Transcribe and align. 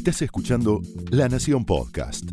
Estás 0.00 0.22
escuchando 0.22 0.80
La 1.10 1.28
Nación 1.28 1.66
Podcast. 1.66 2.24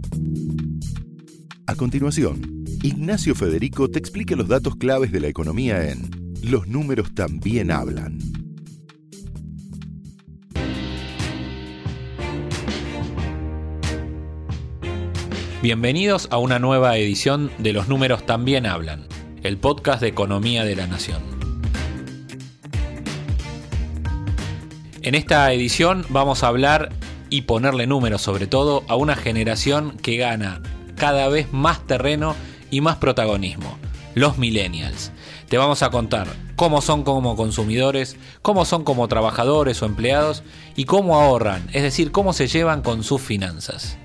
A 1.65 1.75
continuación, 1.75 2.63
Ignacio 2.81 3.35
Federico 3.35 3.89
te 3.91 3.99
explica 3.99 4.37
los 4.37 4.47
datos 4.47 4.77
claves 4.77 5.11
de 5.11 5.19
la 5.19 5.27
economía 5.27 5.91
en 5.91 6.09
Los 6.41 6.69
números 6.69 7.13
también 7.13 7.69
hablan. 7.69 8.19
Bienvenidos 15.61 16.29
a 16.31 16.37
una 16.37 16.59
nueva 16.59 16.95
edición 16.95 17.51
de 17.57 17.73
Los 17.73 17.89
números 17.89 18.25
también 18.25 18.65
hablan, 18.65 19.07
el 19.43 19.57
podcast 19.57 19.99
de 19.99 20.07
economía 20.07 20.63
de 20.63 20.77
la 20.77 20.87
nación. 20.87 21.21
En 25.01 25.15
esta 25.15 25.51
edición 25.51 26.05
vamos 26.09 26.45
a 26.45 26.47
hablar 26.47 27.06
y 27.29 27.41
ponerle 27.41 27.87
números 27.87 28.21
sobre 28.21 28.47
todo 28.47 28.83
a 28.87 28.95
una 28.95 29.15
generación 29.15 29.97
que 29.97 30.17
gana 30.17 30.61
cada 30.95 31.27
vez 31.27 31.51
más 31.53 31.85
terreno 31.85 32.35
y 32.71 32.81
más 32.81 32.97
protagonismo, 32.97 33.77
los 34.15 34.37
millennials. 34.37 35.11
Te 35.47 35.57
vamos 35.57 35.83
a 35.83 35.89
contar 35.89 36.27
cómo 36.55 36.81
son 36.81 37.03
como 37.03 37.35
consumidores, 37.35 38.17
cómo 38.41 38.65
son 38.65 38.83
como 38.83 39.07
trabajadores 39.07 39.81
o 39.81 39.85
empleados 39.85 40.43
y 40.75 40.85
cómo 40.85 41.15
ahorran, 41.15 41.67
es 41.71 41.83
decir, 41.83 42.11
cómo 42.11 42.33
se 42.33 42.47
llevan 42.47 42.81
con 42.81 43.03
sus 43.03 43.21
finanzas. 43.21 43.97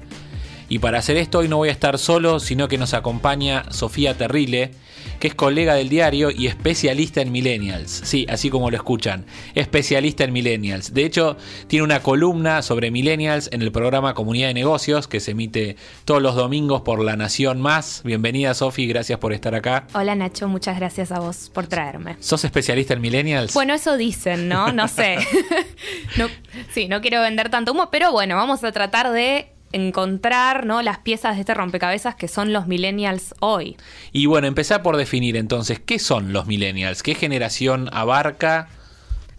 Y 0.68 0.78
para 0.78 0.98
hacer 0.98 1.16
esto 1.16 1.40
hoy 1.40 1.48
no 1.48 1.58
voy 1.58 1.68
a 1.68 1.72
estar 1.72 1.98
solo, 1.98 2.40
sino 2.40 2.68
que 2.68 2.78
nos 2.78 2.94
acompaña 2.94 3.64
Sofía 3.70 4.16
Terrile, 4.16 4.70
que 5.20 5.28
es 5.28 5.34
colega 5.34 5.74
del 5.74 5.88
diario 5.88 6.30
y 6.30 6.46
especialista 6.46 7.20
en 7.20 7.32
millennials. 7.32 7.90
Sí, 8.04 8.26
así 8.28 8.50
como 8.50 8.70
lo 8.70 8.76
escuchan, 8.76 9.24
especialista 9.54 10.24
en 10.24 10.32
millennials. 10.32 10.94
De 10.94 11.04
hecho, 11.04 11.36
tiene 11.66 11.84
una 11.84 12.00
columna 12.00 12.62
sobre 12.62 12.90
millennials 12.90 13.48
en 13.52 13.62
el 13.62 13.72
programa 13.72 14.14
Comunidad 14.14 14.48
de 14.48 14.54
Negocios, 14.54 15.08
que 15.08 15.20
se 15.20 15.32
emite 15.32 15.76
todos 16.04 16.22
los 16.22 16.34
domingos 16.34 16.82
por 16.82 17.02
La 17.02 17.16
Nación 17.16 17.60
Más. 17.60 18.02
Bienvenida, 18.04 18.54
Sofi, 18.54 18.86
gracias 18.86 19.18
por 19.18 19.32
estar 19.32 19.54
acá. 19.54 19.86
Hola, 19.94 20.14
Nacho, 20.14 20.48
muchas 20.48 20.76
gracias 20.76 21.12
a 21.12 21.20
vos 21.20 21.50
por 21.52 21.66
traerme. 21.66 22.16
¿Sos 22.20 22.44
especialista 22.44 22.94
en 22.94 23.00
millennials? 23.00 23.54
Bueno, 23.54 23.74
eso 23.74 23.96
dicen, 23.96 24.48
¿no? 24.48 24.72
No 24.72 24.88
sé. 24.88 25.18
sí, 26.72 26.88
no 26.88 27.00
quiero 27.00 27.20
vender 27.20 27.50
tanto 27.50 27.72
humo, 27.72 27.90
pero 27.90 28.12
bueno, 28.12 28.36
vamos 28.36 28.64
a 28.64 28.72
tratar 28.72 29.10
de 29.12 29.51
encontrar 29.72 30.66
¿no? 30.66 30.82
las 30.82 30.98
piezas 30.98 31.36
de 31.36 31.40
este 31.40 31.54
rompecabezas 31.54 32.14
que 32.14 32.28
son 32.28 32.52
los 32.52 32.66
millennials 32.66 33.34
hoy. 33.40 33.76
Y 34.12 34.26
bueno, 34.26 34.46
empezar 34.46 34.82
por 34.82 34.96
definir 34.96 35.36
entonces, 35.36 35.80
¿qué 35.80 35.98
son 35.98 36.32
los 36.32 36.46
millennials? 36.46 37.02
¿Qué 37.02 37.14
generación 37.14 37.88
abarca? 37.92 38.68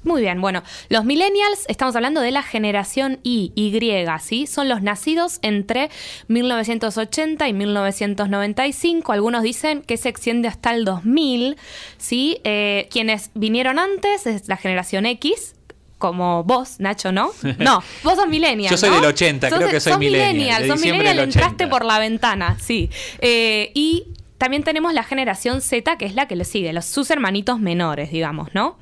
Muy 0.04 0.22
bien, 0.22 0.42
bueno, 0.42 0.64
los 0.90 1.06
millennials, 1.06 1.66
estamos 1.70 1.96
hablando 1.96 2.20
de 2.20 2.32
la 2.32 2.44
generación 2.44 3.20
Y, 3.24 3.54
Y, 3.56 3.80
¿sí? 4.20 4.48
Son 4.48 4.68
los 4.68 4.82
nacidos 4.82 5.40
entre 5.42 5.90
1980 6.28 7.48
y 7.48 7.54
1995. 7.54 9.14
Algunos 9.14 9.44
dicen 9.44 9.82
que 9.82 9.96
se 9.96 10.10
extiende 10.10 10.50
hasta 10.50 10.74
el 10.76 10.84
2000, 10.84 11.56
¿sí? 11.98 12.40
Eh, 12.44 12.90
quienes 12.92 13.32
vinieron 13.34 13.80
antes 13.80 14.28
es 14.28 14.50
la 14.50 14.58
generación 14.58 15.06
X, 15.06 15.56
como 16.04 16.44
vos, 16.44 16.82
Nacho, 16.82 17.14
¿no? 17.14 17.32
No, 17.60 17.82
vos 18.04 18.16
sos 18.18 18.28
millennial. 18.28 18.70
Yo 18.70 18.76
soy 18.78 18.90
del 18.90 19.06
80, 19.06 19.50
creo 19.50 19.70
que 19.70 19.80
soy 19.80 19.98
millennial. 19.98 20.68
Sos 20.68 20.82
millennial, 20.82 21.18
entraste 21.20 21.66
por 21.66 21.86
la 21.86 21.98
ventana, 21.98 22.58
sí. 22.60 22.90
Eh, 23.20 23.72
y 23.74 24.08
también 24.38 24.64
tenemos 24.64 24.94
la 24.94 25.04
generación 25.04 25.62
Z, 25.62 25.98
que 25.98 26.04
es 26.04 26.14
la 26.14 26.28
que 26.28 26.36
le 26.36 26.44
sigue, 26.44 26.74
los, 26.74 26.84
sus 26.84 27.10
hermanitos 27.10 27.62
menores, 27.62 28.12
digamos, 28.12 28.50
¿no? 28.54 28.78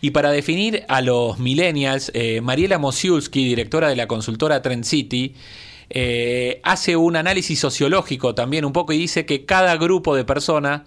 Y 0.00 0.10
para 0.10 0.32
definir 0.32 0.84
a 0.88 1.02
los 1.02 1.38
millennials, 1.38 2.10
eh, 2.14 2.40
Mariela 2.40 2.78
Mosiulski, 2.78 3.44
directora 3.44 3.88
de 3.88 3.94
la 3.94 4.08
consultora 4.08 4.60
Trend 4.60 4.82
City, 4.82 5.36
eh, 5.88 6.60
hace 6.64 6.96
un 6.96 7.14
análisis 7.14 7.60
sociológico 7.60 8.34
también 8.34 8.64
un 8.64 8.72
poco 8.72 8.92
y 8.92 8.98
dice 8.98 9.24
que 9.24 9.44
cada 9.44 9.76
grupo 9.76 10.16
de 10.16 10.24
personas 10.24 10.82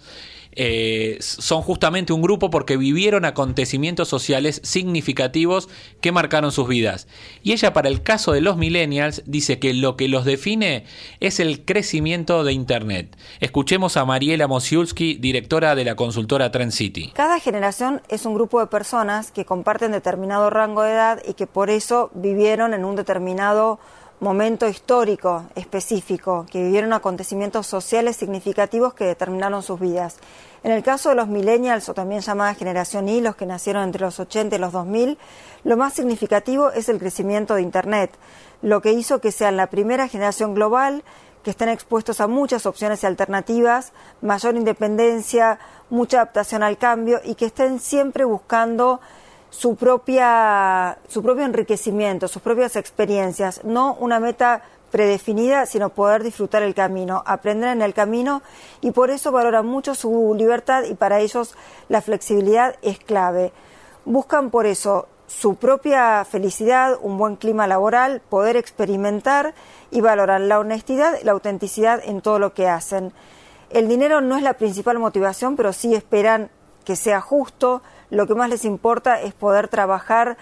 eh, 0.56 1.18
son 1.20 1.62
justamente 1.62 2.12
un 2.12 2.22
grupo 2.22 2.50
porque 2.50 2.76
vivieron 2.76 3.24
acontecimientos 3.24 4.08
sociales 4.08 4.60
significativos 4.64 5.68
que 6.00 6.12
marcaron 6.12 6.52
sus 6.52 6.68
vidas. 6.68 7.08
Y 7.42 7.52
ella 7.52 7.72
para 7.72 7.88
el 7.88 8.02
caso 8.02 8.32
de 8.32 8.40
los 8.40 8.56
millennials 8.56 9.22
dice 9.26 9.58
que 9.58 9.74
lo 9.74 9.96
que 9.96 10.08
los 10.08 10.24
define 10.24 10.84
es 11.20 11.40
el 11.40 11.64
crecimiento 11.64 12.44
de 12.44 12.52
Internet. 12.52 13.16
Escuchemos 13.40 13.96
a 13.96 14.04
Mariela 14.04 14.48
Mosiulski, 14.48 15.14
directora 15.14 15.74
de 15.74 15.84
la 15.84 15.96
consultora 15.96 16.50
Trend 16.50 16.72
City. 16.72 17.12
Cada 17.14 17.40
generación 17.40 18.02
es 18.08 18.26
un 18.26 18.34
grupo 18.34 18.60
de 18.60 18.66
personas 18.66 19.30
que 19.30 19.44
comparten 19.44 19.92
determinado 19.92 20.50
rango 20.50 20.82
de 20.82 20.92
edad 20.92 21.22
y 21.26 21.34
que 21.34 21.46
por 21.46 21.70
eso 21.70 22.10
vivieron 22.14 22.74
en 22.74 22.84
un 22.84 22.96
determinado 22.96 23.78
momento 24.20 24.66
histórico 24.68 25.44
específico, 25.54 26.46
que 26.50 26.62
vivieron 26.62 26.92
acontecimientos 26.92 27.66
sociales 27.66 28.16
significativos 28.16 28.94
que 28.94 29.04
determinaron 29.04 29.62
sus 29.62 29.80
vidas. 29.80 30.16
En 30.62 30.72
el 30.72 30.82
caso 30.82 31.10
de 31.10 31.14
los 31.14 31.28
millennials, 31.28 31.88
o 31.88 31.94
también 31.94 32.20
llamada 32.20 32.54
generación 32.54 33.08
Y, 33.08 33.20
los 33.20 33.36
que 33.36 33.46
nacieron 33.46 33.82
entre 33.82 34.02
los 34.02 34.18
80 34.18 34.56
y 34.56 34.58
los 34.58 34.72
2000, 34.72 35.18
lo 35.64 35.76
más 35.76 35.92
significativo 35.92 36.70
es 36.70 36.88
el 36.88 36.98
crecimiento 36.98 37.54
de 37.54 37.62
Internet, 37.62 38.12
lo 38.62 38.80
que 38.80 38.92
hizo 38.92 39.20
que 39.20 39.32
sean 39.32 39.56
la 39.56 39.66
primera 39.66 40.08
generación 40.08 40.54
global 40.54 41.04
que 41.44 41.50
estén 41.50 41.68
expuestos 41.68 42.20
a 42.20 42.26
muchas 42.26 42.64
opciones 42.66 43.02
y 43.02 43.06
alternativas, 43.06 43.92
mayor 44.22 44.56
independencia, 44.56 45.58
mucha 45.90 46.16
adaptación 46.16 46.62
al 46.62 46.78
cambio 46.78 47.20
y 47.22 47.34
que 47.34 47.44
estén 47.44 47.78
siempre 47.78 48.24
buscando 48.24 49.00
su, 49.56 49.76
propia, 49.76 50.98
su 51.08 51.22
propio 51.22 51.44
enriquecimiento, 51.44 52.26
sus 52.26 52.42
propias 52.42 52.74
experiencias, 52.74 53.62
no 53.62 53.94
una 53.94 54.18
meta 54.18 54.62
predefinida, 54.90 55.66
sino 55.66 55.90
poder 55.90 56.22
disfrutar 56.24 56.62
el 56.62 56.74
camino, 56.74 57.22
aprender 57.24 57.70
en 57.70 57.82
el 57.82 57.94
camino 57.94 58.42
y 58.80 58.90
por 58.90 59.10
eso 59.10 59.30
valoran 59.30 59.66
mucho 59.66 59.94
su 59.94 60.34
libertad 60.36 60.84
y 60.84 60.94
para 60.94 61.20
ellos 61.20 61.54
la 61.88 62.02
flexibilidad 62.02 62.76
es 62.82 62.98
clave. 62.98 63.52
Buscan 64.04 64.50
por 64.50 64.66
eso 64.66 65.06
su 65.26 65.54
propia 65.54 66.24
felicidad, 66.24 66.98
un 67.00 67.16
buen 67.16 67.36
clima 67.36 67.66
laboral, 67.66 68.22
poder 68.28 68.56
experimentar 68.56 69.54
y 69.90 70.00
valoran 70.00 70.48
la 70.48 70.58
honestidad 70.58 71.16
la 71.22 71.32
autenticidad 71.32 72.00
en 72.04 72.20
todo 72.20 72.38
lo 72.38 72.54
que 72.54 72.68
hacen. 72.68 73.12
El 73.70 73.88
dinero 73.88 74.20
no 74.20 74.36
es 74.36 74.42
la 74.42 74.54
principal 74.54 74.98
motivación, 74.98 75.56
pero 75.56 75.72
sí 75.72 75.94
esperan 75.94 76.50
que 76.84 76.96
sea 76.96 77.20
justo, 77.20 77.82
lo 78.10 78.26
que 78.26 78.34
más 78.34 78.48
les 78.48 78.64
importa 78.64 79.20
es 79.20 79.34
poder 79.34 79.68
trabajar 79.68 80.36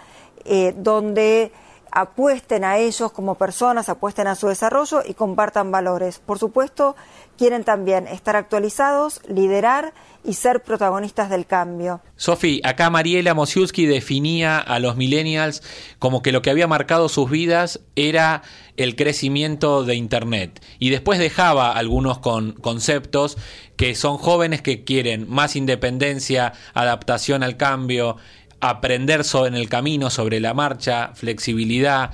eh, 0.45 0.75
donde 0.77 1.53
apuesten 1.93 2.65
a 2.65 2.79
ellos 2.79 3.13
como 3.13 3.37
personas, 3.37 3.89
apuesten 3.89 4.27
a 4.27 4.35
su 4.35 4.49
desarrollo 4.49 5.03
y 5.07 5.15
compartan 5.15 5.71
valores. 5.71 6.19
Por 6.19 6.39
supuesto, 6.39 6.97
quieren 7.37 7.65
también 7.65 8.09
estar 8.09 8.35
actualizados, 8.35 9.21
liderar 9.29 9.93
y 10.25 10.35
ser 10.35 10.63
protagonistas 10.63 11.29
del 11.29 11.47
cambio. 11.47 12.01
Sofi, 12.17 12.61
acá 12.65 12.89
Mariela 12.89 13.35
Mosiulski 13.35 13.87
definía 13.87 14.59
a 14.59 14.79
los 14.79 14.97
millennials 14.97 15.63
como 15.99 16.23
que 16.23 16.33
lo 16.33 16.43
que 16.43 16.51
había 16.51 16.67
marcado 16.67 17.09
sus 17.09 17.31
vidas 17.31 17.81
era 17.97 18.43
el 18.77 18.97
crecimiento 18.97 19.85
de 19.85 19.97
Internet 19.97 20.65
y 20.79 20.91
después 20.91 21.19
dejaba 21.19 21.73
algunos 21.73 22.19
con 22.19 22.53
conceptos 22.53 23.37
que 23.77 23.95
son 23.95 24.17
jóvenes 24.17 24.63
que 24.63 24.85
quieren 24.85 25.29
más 25.29 25.57
independencia, 25.57 26.53
adaptación 26.73 27.43
al 27.43 27.57
cambio, 27.57 28.17
aprender 28.63 29.25
en 29.47 29.55
el 29.57 29.69
camino, 29.69 30.09
sobre 30.09 30.39
la 30.39 30.55
marcha, 30.55 31.11
flexibilidad. 31.15 32.13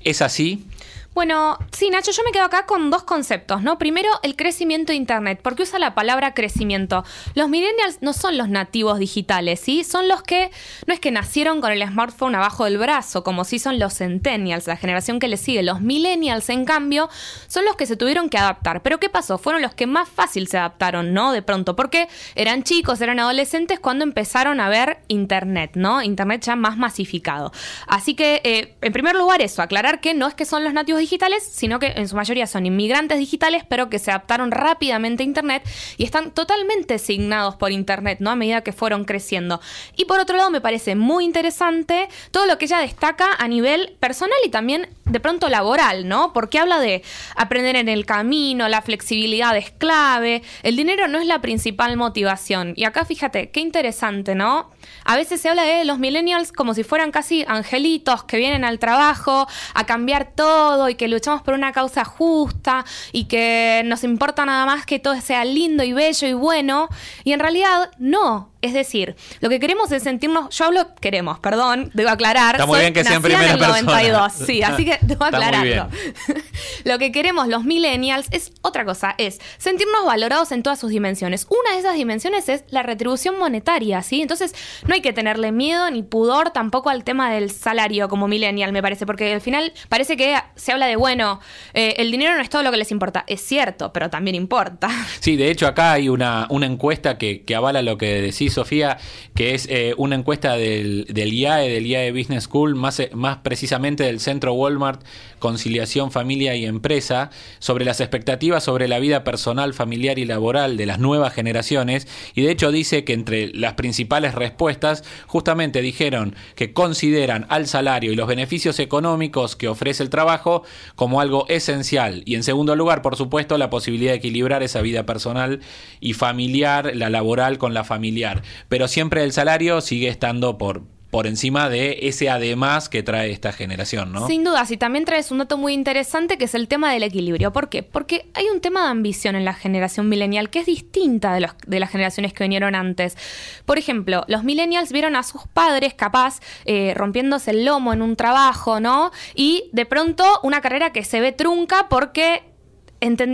¿Es 0.00 0.22
así? 0.22 0.66
Bueno, 1.14 1.58
sí, 1.70 1.90
Nacho, 1.90 2.10
yo 2.10 2.24
me 2.24 2.32
quedo 2.32 2.42
acá 2.42 2.66
con 2.66 2.90
dos 2.90 3.04
conceptos, 3.04 3.62
¿no? 3.62 3.78
Primero, 3.78 4.10
el 4.24 4.34
crecimiento 4.34 4.90
de 4.90 4.96
Internet. 4.96 5.40
¿Por 5.40 5.54
qué 5.54 5.62
usa 5.62 5.78
la 5.78 5.94
palabra 5.94 6.34
crecimiento? 6.34 7.04
Los 7.36 7.48
millennials 7.48 7.98
no 8.00 8.12
son 8.12 8.36
los 8.36 8.48
nativos 8.48 8.98
digitales, 8.98 9.60
¿sí? 9.60 9.84
Son 9.84 10.08
los 10.08 10.24
que, 10.24 10.50
no 10.88 10.92
es 10.92 10.98
que 10.98 11.12
nacieron 11.12 11.60
con 11.60 11.70
el 11.70 11.86
smartphone 11.86 12.34
abajo 12.34 12.64
del 12.64 12.78
brazo, 12.78 13.22
como 13.22 13.44
si 13.44 13.60
son 13.60 13.78
los 13.78 13.94
centennials, 13.94 14.66
la 14.66 14.76
generación 14.76 15.20
que 15.20 15.28
les 15.28 15.40
sigue. 15.40 15.62
Los 15.62 15.80
millennials, 15.80 16.48
en 16.48 16.64
cambio, 16.64 17.08
son 17.46 17.64
los 17.64 17.76
que 17.76 17.86
se 17.86 17.96
tuvieron 17.96 18.28
que 18.28 18.38
adaptar. 18.38 18.82
Pero 18.82 18.98
¿qué 18.98 19.08
pasó? 19.08 19.38
Fueron 19.38 19.62
los 19.62 19.72
que 19.72 19.86
más 19.86 20.08
fácil 20.08 20.48
se 20.48 20.58
adaptaron, 20.58 21.14
¿no? 21.14 21.30
De 21.30 21.42
pronto, 21.42 21.76
porque 21.76 22.08
eran 22.34 22.64
chicos, 22.64 23.00
eran 23.00 23.20
adolescentes 23.20 23.78
cuando 23.78 24.02
empezaron 24.02 24.58
a 24.58 24.68
ver 24.68 24.98
Internet, 25.06 25.72
¿no? 25.76 26.02
Internet 26.02 26.42
ya 26.42 26.56
más 26.56 26.76
masificado. 26.76 27.52
Así 27.86 28.16
que, 28.16 28.40
eh, 28.42 28.74
en 28.80 28.92
primer 28.92 29.14
lugar, 29.14 29.42
eso, 29.42 29.62
aclarar 29.62 30.00
que 30.00 30.12
no 30.12 30.26
es 30.26 30.34
que 30.34 30.44
son 30.44 30.64
los 30.64 30.72
nativos 30.72 31.03
digitales, 31.04 31.42
sino 31.50 31.78
que 31.78 31.88
en 31.88 32.08
su 32.08 32.16
mayoría 32.16 32.46
son 32.46 32.66
inmigrantes 32.66 33.18
digitales, 33.18 33.62
pero 33.68 33.88
que 33.88 33.98
se 33.98 34.10
adaptaron 34.10 34.50
rápidamente 34.50 35.22
a 35.22 35.26
Internet 35.26 35.62
y 35.96 36.04
están 36.04 36.30
totalmente 36.32 36.94
asignados 36.94 37.56
por 37.56 37.72
Internet, 37.72 38.18
¿no? 38.20 38.30
A 38.30 38.36
medida 38.36 38.62
que 38.62 38.72
fueron 38.72 39.04
creciendo. 39.04 39.60
Y 39.96 40.06
por 40.06 40.18
otro 40.18 40.36
lado, 40.36 40.50
me 40.50 40.60
parece 40.60 40.94
muy 40.94 41.24
interesante 41.24 42.08
todo 42.30 42.46
lo 42.46 42.58
que 42.58 42.64
ella 42.64 42.78
destaca 42.78 43.26
a 43.38 43.48
nivel 43.48 43.96
personal 44.00 44.38
y 44.44 44.50
también 44.50 44.88
de 45.04 45.20
pronto 45.20 45.48
laboral, 45.48 46.08
¿no? 46.08 46.32
Porque 46.32 46.58
habla 46.58 46.80
de 46.80 47.02
aprender 47.36 47.76
en 47.76 47.88
el 47.88 48.06
camino, 48.06 48.68
la 48.68 48.82
flexibilidad 48.82 49.56
es 49.56 49.70
clave, 49.70 50.42
el 50.62 50.76
dinero 50.76 51.08
no 51.08 51.18
es 51.18 51.26
la 51.26 51.40
principal 51.40 51.96
motivación. 51.96 52.72
Y 52.76 52.84
acá 52.84 53.04
fíjate, 53.04 53.50
qué 53.50 53.60
interesante, 53.60 54.34
¿no? 54.34 54.70
A 55.04 55.16
veces 55.16 55.40
se 55.40 55.48
habla 55.48 55.64
de 55.64 55.84
los 55.84 55.98
millennials 55.98 56.52
como 56.52 56.74
si 56.74 56.84
fueran 56.84 57.10
casi 57.10 57.44
angelitos 57.46 58.24
que 58.24 58.38
vienen 58.38 58.64
al 58.64 58.78
trabajo 58.78 59.46
a 59.74 59.86
cambiar 59.86 60.32
todo 60.34 60.88
y 60.88 60.94
que 60.94 61.08
luchamos 61.08 61.42
por 61.42 61.54
una 61.54 61.72
causa 61.72 62.04
justa 62.04 62.84
y 63.12 63.24
que 63.24 63.82
nos 63.84 64.04
importa 64.04 64.46
nada 64.46 64.64
más 64.64 64.86
que 64.86 64.98
todo 64.98 65.20
sea 65.20 65.44
lindo 65.44 65.84
y 65.84 65.92
bello 65.92 66.26
y 66.26 66.32
bueno. 66.32 66.88
Y 67.24 67.32
en 67.32 67.40
realidad 67.40 67.90
no. 67.98 68.53
Es 68.64 68.72
decir, 68.72 69.14
lo 69.40 69.50
que 69.50 69.60
queremos 69.60 69.92
es 69.92 70.02
sentirnos, 70.02 70.56
yo 70.56 70.64
hablo, 70.64 70.94
queremos, 70.98 71.38
perdón, 71.38 71.90
debo 71.92 72.08
aclarar. 72.08 72.54
Está 72.54 72.64
muy 72.64 72.80
bien 72.80 72.94
que 72.94 73.04
sea 73.04 73.16
en 73.16 73.22
primera 73.22 73.44
en 73.44 73.50
el 73.56 73.60
92, 73.60 74.22
persona. 74.22 74.46
sí, 74.46 74.62
así 74.62 74.86
que 74.86 74.98
debo 75.02 75.26
aclararlo. 75.26 75.90
lo 76.84 76.98
que 76.98 77.12
queremos 77.12 77.46
los 77.46 77.64
millennials 77.64 78.26
es 78.30 78.52
otra 78.62 78.86
cosa, 78.86 79.14
es 79.18 79.38
sentirnos 79.58 80.06
valorados 80.06 80.50
en 80.50 80.62
todas 80.62 80.78
sus 80.78 80.88
dimensiones. 80.88 81.46
Una 81.50 81.74
de 81.74 81.80
esas 81.80 81.94
dimensiones 81.96 82.48
es 82.48 82.64
la 82.70 82.82
retribución 82.82 83.38
monetaria, 83.38 84.00
¿sí? 84.00 84.22
Entonces, 84.22 84.54
no 84.86 84.94
hay 84.94 85.02
que 85.02 85.12
tenerle 85.12 85.52
miedo 85.52 85.90
ni 85.90 86.02
pudor 86.02 86.48
tampoco 86.48 86.88
al 86.88 87.04
tema 87.04 87.30
del 87.30 87.50
salario 87.50 88.08
como 88.08 88.28
millennial, 88.28 88.72
me 88.72 88.80
parece, 88.80 89.04
porque 89.04 89.34
al 89.34 89.42
final 89.42 89.74
parece 89.90 90.16
que 90.16 90.38
se 90.54 90.72
habla 90.72 90.86
de, 90.86 90.96
bueno, 90.96 91.38
eh, 91.74 91.96
el 91.98 92.10
dinero 92.10 92.34
no 92.34 92.40
es 92.40 92.48
todo 92.48 92.62
lo 92.62 92.70
que 92.70 92.78
les 92.78 92.90
importa. 92.90 93.24
Es 93.26 93.42
cierto, 93.42 93.92
pero 93.92 94.08
también 94.08 94.36
importa. 94.36 94.88
Sí, 95.20 95.36
de 95.36 95.50
hecho 95.50 95.66
acá 95.66 95.92
hay 95.92 96.08
una, 96.08 96.46
una 96.48 96.64
encuesta 96.64 97.18
que, 97.18 97.44
que 97.44 97.54
avala 97.54 97.82
lo 97.82 97.98
que 97.98 98.22
decís, 98.22 98.53
Sofía, 98.54 98.98
que 99.34 99.54
es 99.54 99.66
eh, 99.68 99.94
una 99.98 100.16
encuesta 100.16 100.56
del, 100.56 101.06
del 101.08 101.32
IAE, 101.32 101.68
del 101.68 101.86
IAE 101.86 102.12
Business 102.12 102.44
School, 102.44 102.74
más, 102.74 103.00
eh, 103.00 103.10
más 103.12 103.38
precisamente 103.38 104.04
del 104.04 104.20
Centro 104.20 104.54
Walmart 104.54 105.02
Conciliación 105.38 106.10
Familia 106.10 106.54
y 106.54 106.64
Empresa, 106.64 107.30
sobre 107.58 107.84
las 107.84 108.00
expectativas 108.00 108.64
sobre 108.64 108.88
la 108.88 108.98
vida 108.98 109.24
personal, 109.24 109.74
familiar 109.74 110.18
y 110.18 110.24
laboral 110.24 110.76
de 110.76 110.86
las 110.86 110.98
nuevas 110.98 111.32
generaciones. 111.34 112.06
Y 112.34 112.42
de 112.42 112.50
hecho 112.50 112.70
dice 112.70 113.04
que 113.04 113.12
entre 113.12 113.48
las 113.52 113.74
principales 113.74 114.34
respuestas 114.34 115.04
justamente 115.26 115.82
dijeron 115.82 116.34
que 116.54 116.72
consideran 116.72 117.46
al 117.48 117.66
salario 117.66 118.12
y 118.12 118.16
los 118.16 118.28
beneficios 118.28 118.78
económicos 118.78 119.56
que 119.56 119.68
ofrece 119.68 120.02
el 120.02 120.10
trabajo 120.10 120.62
como 120.94 121.20
algo 121.20 121.46
esencial. 121.48 122.22
Y 122.24 122.36
en 122.36 122.42
segundo 122.42 122.76
lugar, 122.76 123.02
por 123.02 123.16
supuesto, 123.16 123.58
la 123.58 123.70
posibilidad 123.70 124.12
de 124.12 124.18
equilibrar 124.18 124.62
esa 124.62 124.80
vida 124.80 125.04
personal 125.04 125.60
y 126.00 126.14
familiar, 126.14 126.94
la 126.94 127.10
laboral 127.10 127.58
con 127.58 127.74
la 127.74 127.84
familiar. 127.84 128.42
Pero 128.68 128.88
siempre 128.88 129.24
el 129.24 129.32
salario 129.32 129.80
sigue 129.80 130.08
estando 130.08 130.58
por, 130.58 130.82
por 131.14 131.28
encima 131.28 131.68
de 131.68 131.98
ese 132.02 132.28
además 132.28 132.88
que 132.88 133.04
trae 133.04 133.30
esta 133.30 133.52
generación, 133.52 134.10
¿no? 134.10 134.26
Sin 134.26 134.42
duda, 134.42 134.64
y 134.68 134.76
también 134.76 135.04
traes 135.04 135.30
un 135.30 135.38
dato 135.38 135.56
muy 135.56 135.72
interesante 135.72 136.38
que 136.38 136.46
es 136.46 136.56
el 136.56 136.66
tema 136.66 136.92
del 136.92 137.04
equilibrio. 137.04 137.52
¿Por 137.52 137.68
qué? 137.68 137.84
Porque 137.84 138.26
hay 138.34 138.46
un 138.52 138.60
tema 138.60 138.82
de 138.82 138.88
ambición 138.88 139.36
en 139.36 139.44
la 139.44 139.54
generación 139.54 140.08
millennial 140.08 140.50
que 140.50 140.58
es 140.58 140.66
distinta 140.66 141.32
de, 141.32 141.48
de 141.68 141.78
las 141.78 141.90
generaciones 141.90 142.32
que 142.32 142.42
vinieron 142.42 142.74
antes. 142.74 143.16
Por 143.64 143.78
ejemplo, 143.78 144.24
los 144.26 144.42
millennials 144.42 144.90
vieron 144.90 145.14
a 145.14 145.22
sus 145.22 145.42
padres 145.46 145.94
capaz 145.94 146.40
eh, 146.64 146.94
rompiéndose 146.96 147.52
el 147.52 147.64
lomo 147.64 147.92
en 147.92 148.02
un 148.02 148.16
trabajo, 148.16 148.80
¿no? 148.80 149.12
Y 149.36 149.70
de 149.70 149.86
pronto 149.86 150.24
una 150.42 150.60
carrera 150.62 150.90
que 150.90 151.04
se 151.04 151.20
ve 151.20 151.30
trunca 151.30 151.86
porque 151.88 152.42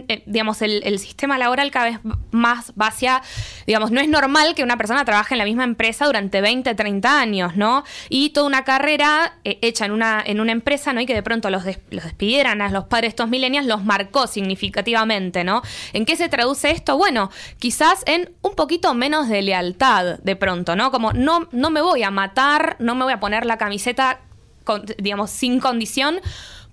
eh, 0.08 0.22
digamos, 0.26 0.62
el, 0.62 0.82
el 0.84 0.98
sistema 0.98 1.38
laboral 1.38 1.70
cada 1.70 1.86
vez 1.86 1.98
más 2.30 2.72
va 2.80 2.88
hacia, 2.88 3.22
digamos, 3.66 3.90
no 3.90 4.00
es 4.00 4.08
normal 4.08 4.54
que 4.54 4.62
una 4.62 4.76
persona 4.76 5.04
trabaje 5.04 5.34
en 5.34 5.38
la 5.38 5.44
misma 5.44 5.64
empresa 5.64 6.06
durante 6.06 6.40
20, 6.40 6.74
30 6.74 7.20
años, 7.20 7.56
¿no? 7.56 7.84
Y 8.08 8.30
toda 8.30 8.46
una 8.46 8.64
carrera 8.64 9.34
eh, 9.44 9.58
hecha 9.62 9.84
en 9.86 9.92
una, 9.92 10.22
en 10.24 10.40
una 10.40 10.52
empresa, 10.52 10.92
¿no? 10.92 11.00
Y 11.00 11.06
que 11.06 11.14
de 11.14 11.22
pronto 11.22 11.50
los, 11.50 11.64
los 11.90 12.04
despidieran 12.04 12.60
a 12.62 12.68
los 12.70 12.84
padres 12.84 13.02
de 13.02 13.08
estos 13.10 13.28
millennials 13.28 13.66
los 13.66 13.84
marcó 13.84 14.26
significativamente, 14.26 15.44
¿no? 15.44 15.62
¿En 15.92 16.04
qué 16.04 16.16
se 16.16 16.28
traduce 16.28 16.70
esto? 16.70 16.96
Bueno, 16.96 17.30
quizás 17.58 18.02
en 18.06 18.30
un 18.42 18.54
poquito 18.54 18.94
menos 18.94 19.28
de 19.28 19.42
lealtad 19.42 20.18
de 20.18 20.36
pronto, 20.36 20.76
¿no? 20.76 20.90
Como 20.90 21.12
no, 21.12 21.48
no 21.52 21.70
me 21.70 21.80
voy 21.80 22.02
a 22.02 22.10
matar, 22.10 22.76
no 22.78 22.94
me 22.94 23.04
voy 23.04 23.12
a 23.12 23.20
poner 23.20 23.46
la 23.46 23.58
camiseta, 23.58 24.20
con- 24.64 24.84
digamos, 24.98 25.30
sin 25.30 25.60
condición 25.60 26.20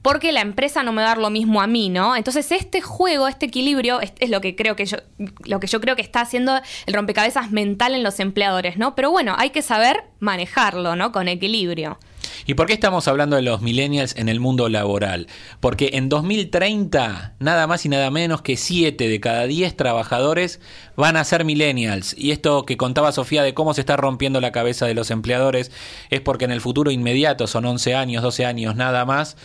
porque 0.07 0.31
la 0.31 0.39
empresa 0.39 0.83
no 0.83 0.94
me 0.94 1.01
va 1.01 1.07
a 1.07 1.09
dar 1.09 1.18
lo 1.18 1.30
mismo 1.30 1.62
a 1.62 1.68
mí, 1.68 1.89
¿no? 1.89 2.15
Entonces 2.15 2.54
este 2.54 2.80
juego, 2.80 3.27
este 3.27 3.48
equilibrio, 3.48 4.00
es, 4.00 4.30
lo 4.30 4.39
que 4.39 4.56
creo 4.56 4.77
que 4.77 4.86
yo, 4.86 5.00
lo 5.44 5.59
que 5.59 5.68
yo 5.68 5.81
creo 5.81 5.98
que 5.98 6.01
está 6.01 6.21
haciendo 6.21 6.62
el 6.86 6.94
rompecabezas 6.94 7.51
mental 7.51 7.94
en 7.94 8.04
los 8.04 8.21
empleadores, 8.21 8.77
¿no? 8.77 8.95
Pero 8.95 9.12
bueno, 9.12 9.36
hay 9.38 9.50
que 9.50 9.62
saber 9.62 10.06
manejarlo, 10.21 10.95
¿no? 10.95 11.12
Con 11.12 11.27
equilibrio. 11.27 12.00
¿Y 12.45 12.54
por 12.54 12.68
qué 12.68 12.74
estamos 12.74 13.09
hablando 13.09 13.36
de 13.36 13.42
los 13.42 13.62
millennials 13.62 14.15
en 14.15 14.30
el 14.30 14.39
mundo 14.39 14.69
laboral? 14.69 15.27
Porque 15.59 15.89
en 15.95 16.07
2030, 16.07 17.36
nada 17.39 17.68
más 17.68 17.86
y 17.86 17.89
nada 17.89 18.09
menos 18.09 18.42
que 18.42 18.56
7 18.56 19.09
de 19.09 19.19
cada 19.19 19.45
10 19.45 19.75
trabajadores 19.75 20.62
van 20.95 21.18
a 21.18 21.25
ser 21.25 21.44
millennials. 21.44 22.15
Y 22.18 22.31
esto 22.31 22.63
que 22.63 22.77
contaba 22.77 23.12
Sofía 23.12 23.44
de 23.44 23.54
cómo 23.54 23.74
se 23.74 23.81
está 23.81 23.98
rompiendo 23.98 24.39
la 24.39 24.54
cabeza 24.54 24.86
de 24.86 24.94
los 24.94 25.12
empleadores 25.12 25.69
es 26.09 26.21
porque 26.21 26.45
en 26.45 26.51
el 26.51 26.62
futuro 26.62 26.92
inmediato, 26.92 27.45
son 27.45 27.65
11 27.65 27.94
años, 27.94 28.24
12 28.24 28.45
años 28.45 28.77
nada 28.77 29.04
más, 29.04 29.36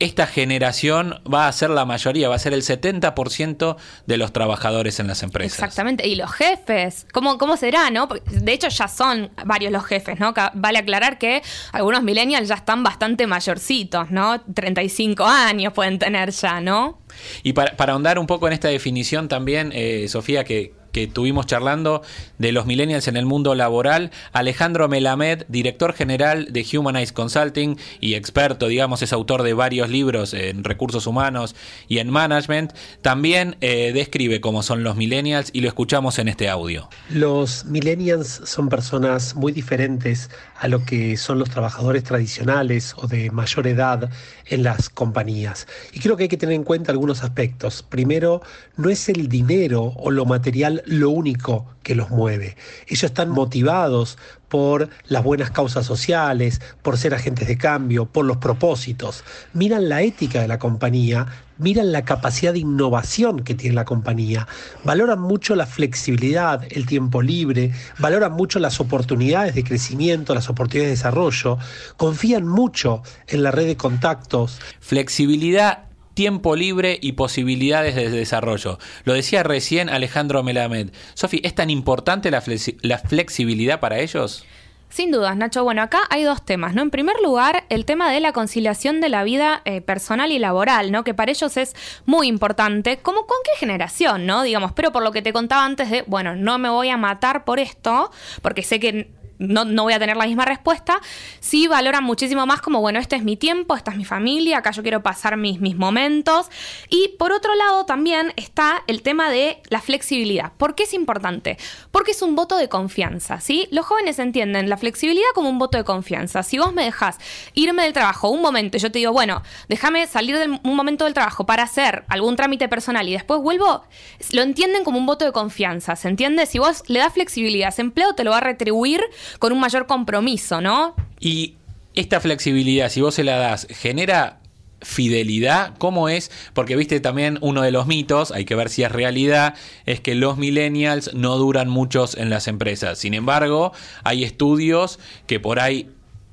esta 0.00 0.26
generación 0.26 1.20
va 1.32 1.48
a 1.48 1.52
ser 1.52 1.70
la 1.70 1.84
mayoría, 1.84 2.28
va 2.28 2.36
a 2.36 2.38
ser 2.38 2.54
el 2.54 2.62
70% 2.62 3.76
de 4.06 4.16
los 4.16 4.32
trabajadores 4.32 5.00
en 5.00 5.06
las 5.06 5.22
empresas. 5.22 5.58
Exactamente. 5.58 6.06
Y 6.06 6.14
los 6.14 6.30
jefes, 6.32 7.06
¿cómo, 7.12 7.38
cómo 7.38 7.56
será, 7.56 7.90
no? 7.90 8.08
Porque, 8.08 8.22
de 8.30 8.52
hecho, 8.52 8.68
ya 8.68 8.88
son 8.88 9.30
varios 9.44 9.72
los 9.72 9.84
jefes, 9.84 10.18
¿no? 10.20 10.32
Vale 10.54 10.78
aclarar 10.78 11.18
que 11.18 11.42
algunos 11.72 12.02
millennials 12.02 12.48
ya 12.48 12.54
están 12.54 12.82
bastante 12.82 13.26
mayorcitos, 13.26 14.10
¿no? 14.10 14.40
35 14.40 15.24
años 15.24 15.72
pueden 15.72 15.98
tener 15.98 16.30
ya, 16.30 16.60
¿no? 16.60 17.00
Y 17.42 17.52
para, 17.52 17.76
para 17.76 17.92
ahondar 17.92 18.18
un 18.18 18.26
poco 18.26 18.46
en 18.46 18.52
esta 18.52 18.68
definición 18.68 19.28
también, 19.28 19.72
eh, 19.74 20.06
Sofía, 20.08 20.44
que, 20.44 20.77
que 20.92 21.06
tuvimos 21.06 21.46
charlando 21.46 22.02
de 22.38 22.52
los 22.52 22.66
millennials 22.66 23.08
en 23.08 23.16
el 23.16 23.26
mundo 23.26 23.54
laboral, 23.54 24.10
Alejandro 24.32 24.88
Melamed, 24.88 25.44
director 25.48 25.92
general 25.92 26.52
de 26.52 26.66
Humanize 26.72 27.12
Consulting 27.12 27.76
y 28.00 28.14
experto, 28.14 28.68
digamos, 28.68 29.02
es 29.02 29.12
autor 29.12 29.42
de 29.42 29.54
varios 29.54 29.90
libros 29.90 30.34
en 30.34 30.64
recursos 30.64 31.06
humanos 31.06 31.54
y 31.88 31.98
en 31.98 32.10
management, 32.10 32.72
también 33.02 33.56
eh, 33.60 33.92
describe 33.92 34.40
cómo 34.40 34.62
son 34.62 34.84
los 34.84 34.96
millennials 34.96 35.50
y 35.52 35.60
lo 35.60 35.68
escuchamos 35.68 36.18
en 36.18 36.28
este 36.28 36.48
audio. 36.48 36.88
Los 37.10 37.64
millennials 37.64 38.40
son 38.44 38.68
personas 38.68 39.34
muy 39.34 39.52
diferentes 39.52 40.30
a 40.58 40.68
lo 40.68 40.84
que 40.84 41.16
son 41.16 41.38
los 41.38 41.50
trabajadores 41.50 42.02
tradicionales 42.02 42.94
o 42.96 43.06
de 43.06 43.30
mayor 43.30 43.66
edad 43.66 44.10
en 44.46 44.62
las 44.64 44.88
compañías. 44.88 45.68
Y 45.92 46.00
creo 46.00 46.16
que 46.16 46.24
hay 46.24 46.28
que 46.28 46.36
tener 46.36 46.54
en 46.54 46.64
cuenta 46.64 46.90
algunos 46.90 47.22
aspectos. 47.22 47.82
Primero, 47.82 48.42
no 48.76 48.90
es 48.90 49.08
el 49.08 49.28
dinero 49.28 49.92
o 49.96 50.10
lo 50.10 50.24
material 50.24 50.82
lo 50.84 51.10
único 51.10 51.66
que 51.82 51.94
los 51.94 52.10
mueve. 52.10 52.56
Ellos 52.88 53.04
están 53.04 53.30
motivados 53.30 54.18
por 54.48 54.88
las 55.06 55.22
buenas 55.22 55.50
causas 55.50 55.86
sociales, 55.86 56.60
por 56.82 56.98
ser 56.98 57.14
agentes 57.14 57.46
de 57.46 57.56
cambio, 57.56 58.06
por 58.06 58.24
los 58.24 58.38
propósitos. 58.38 59.24
Miran 59.52 59.88
la 59.88 60.02
ética 60.02 60.40
de 60.40 60.48
la 60.48 60.58
compañía, 60.58 61.26
miran 61.58 61.92
la 61.92 62.04
capacidad 62.04 62.52
de 62.52 62.60
innovación 62.60 63.40
que 63.40 63.54
tiene 63.54 63.74
la 63.74 63.84
compañía, 63.84 64.46
valoran 64.84 65.20
mucho 65.20 65.54
la 65.54 65.66
flexibilidad, 65.66 66.62
el 66.70 66.86
tiempo 66.86 67.22
libre, 67.22 67.72
valoran 67.98 68.32
mucho 68.32 68.58
las 68.58 68.80
oportunidades 68.80 69.54
de 69.54 69.64
crecimiento, 69.64 70.34
las 70.34 70.48
oportunidades 70.48 70.88
de 70.88 70.96
desarrollo, 70.96 71.58
confían 71.96 72.46
mucho 72.46 73.02
en 73.26 73.42
la 73.42 73.50
red 73.50 73.66
de 73.66 73.76
contactos, 73.76 74.60
Flexibilidad, 74.80 75.84
tiempo 76.14 76.56
libre 76.56 76.98
y 77.00 77.12
posibilidades 77.12 77.94
de 77.94 78.10
desarrollo. 78.10 78.78
Lo 79.04 79.12
decía 79.12 79.42
recién 79.42 79.88
Alejandro 79.88 80.42
Melamed. 80.42 80.90
Sofi, 81.14 81.40
¿es 81.44 81.54
tan 81.54 81.70
importante 81.70 82.30
la, 82.30 82.42
la 82.82 82.98
flexibilidad 82.98 83.80
para 83.80 84.00
ellos? 84.00 84.44
Sin 84.90 85.10
dudas, 85.10 85.36
Nacho. 85.36 85.64
Bueno, 85.64 85.82
acá 85.82 86.00
hay 86.08 86.22
dos 86.22 86.42
temas, 86.42 86.74
¿no? 86.74 86.80
En 86.80 86.90
primer 86.90 87.16
lugar, 87.22 87.64
el 87.68 87.84
tema 87.84 88.10
de 88.10 88.20
la 88.20 88.32
conciliación 88.32 89.00
de 89.00 89.10
la 89.10 89.22
vida 89.22 89.60
eh, 89.64 89.82
personal 89.82 90.32
y 90.32 90.38
laboral, 90.38 90.90
¿no? 90.90 91.04
Que 91.04 91.12
para 91.12 91.30
ellos 91.30 91.56
es 91.58 91.76
muy 92.06 92.26
importante. 92.26 92.98
¿Cómo 92.98 93.26
con 93.26 93.36
qué 93.44 93.50
generación, 93.58 94.24
no? 94.24 94.42
Digamos, 94.42 94.72
pero 94.72 94.90
por 94.90 95.02
lo 95.02 95.12
que 95.12 95.20
te 95.20 95.32
contaba 95.32 95.64
antes 95.64 95.90
de, 95.90 96.04
bueno, 96.06 96.36
no 96.36 96.58
me 96.58 96.70
voy 96.70 96.88
a 96.88 96.96
matar 96.96 97.44
por 97.44 97.58
esto, 97.60 98.10
porque 98.40 98.62
sé 98.62 98.80
que 98.80 99.10
no, 99.38 99.64
no 99.64 99.84
voy 99.84 99.92
a 99.92 99.98
tener 99.98 100.16
la 100.16 100.26
misma 100.26 100.44
respuesta, 100.44 101.00
sí 101.40 101.66
valoran 101.66 102.04
muchísimo 102.04 102.46
más 102.46 102.60
como, 102.60 102.80
bueno, 102.80 102.98
este 102.98 103.16
es 103.16 103.24
mi 103.24 103.36
tiempo, 103.36 103.76
esta 103.76 103.92
es 103.92 103.96
mi 103.96 104.04
familia, 104.04 104.58
acá 104.58 104.70
yo 104.72 104.82
quiero 104.82 105.02
pasar 105.02 105.36
mis, 105.36 105.60
mis 105.60 105.76
momentos. 105.76 106.46
Y 106.88 107.08
por 107.18 107.32
otro 107.32 107.54
lado 107.54 107.86
también 107.86 108.32
está 108.36 108.82
el 108.86 109.02
tema 109.02 109.30
de 109.30 109.60
la 109.68 109.80
flexibilidad. 109.80 110.52
¿Por 110.56 110.74
qué 110.74 110.84
es 110.84 110.94
importante? 110.94 111.56
Porque 111.90 112.12
es 112.12 112.22
un 112.22 112.34
voto 112.34 112.56
de 112.56 112.68
confianza, 112.68 113.40
¿sí? 113.40 113.68
Los 113.70 113.86
jóvenes 113.86 114.18
entienden 114.18 114.68
la 114.68 114.76
flexibilidad 114.76 115.28
como 115.34 115.48
un 115.48 115.58
voto 115.58 115.78
de 115.78 115.84
confianza. 115.84 116.42
Si 116.42 116.58
vos 116.58 116.72
me 116.72 116.84
dejás 116.84 117.18
irme 117.54 117.84
del 117.84 117.92
trabajo 117.92 118.28
un 118.30 118.42
momento 118.42 118.76
y 118.76 118.80
yo 118.80 118.90
te 118.90 118.98
digo, 118.98 119.12
bueno, 119.12 119.42
déjame 119.68 120.06
salir 120.06 120.38
de 120.38 120.60
un 120.62 120.76
momento 120.76 121.04
del 121.04 121.14
trabajo 121.14 121.46
para 121.46 121.62
hacer 121.62 122.04
algún 122.08 122.36
trámite 122.36 122.68
personal 122.68 123.08
y 123.08 123.12
después 123.12 123.40
vuelvo, 123.40 123.84
lo 124.32 124.42
entienden 124.42 124.84
como 124.84 124.98
un 124.98 125.06
voto 125.06 125.24
de 125.24 125.32
confianza, 125.32 125.96
¿se 125.96 126.08
entiende? 126.08 126.46
Si 126.46 126.58
vos 126.58 126.82
le 126.88 126.98
das 126.98 127.12
flexibilidad 127.12 127.66
a 127.66 127.70
ese 127.70 127.82
empleo, 127.82 128.14
te 128.14 128.24
lo 128.24 128.30
va 128.30 128.38
a 128.38 128.40
retribuir 128.40 129.02
con 129.38 129.52
un 129.52 129.60
mayor 129.60 129.86
compromiso, 129.86 130.60
¿no? 130.60 130.94
Y 131.20 131.54
esta 131.94 132.20
flexibilidad, 132.20 132.88
si 132.90 133.00
vos 133.00 133.14
se 133.14 133.24
la 133.24 133.36
das, 133.38 133.66
genera 133.70 134.38
fidelidad? 134.80 135.74
¿Cómo 135.78 136.08
es? 136.08 136.30
Porque 136.52 136.76
viste 136.76 137.00
también 137.00 137.38
uno 137.40 137.62
de 137.62 137.72
los 137.72 137.86
mitos, 137.86 138.30
hay 138.30 138.44
que 138.44 138.54
ver 138.54 138.68
si 138.68 138.82
es 138.82 138.92
realidad, 138.92 139.54
es 139.86 140.00
que 140.00 140.14
los 140.14 140.36
millennials 140.36 141.12
no 141.14 141.36
duran 141.36 141.68
muchos 141.68 142.16
en 142.16 142.30
las 142.30 142.48
empresas. 142.48 142.98
Sin 142.98 143.14
embargo, 143.14 143.72
hay 144.04 144.24
estudios 144.24 144.98
que 145.26 145.40
por 145.40 145.60
ahí 145.60 145.90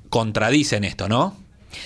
contradicen 0.08 0.84
esto, 0.84 1.08
¿no? 1.08 1.36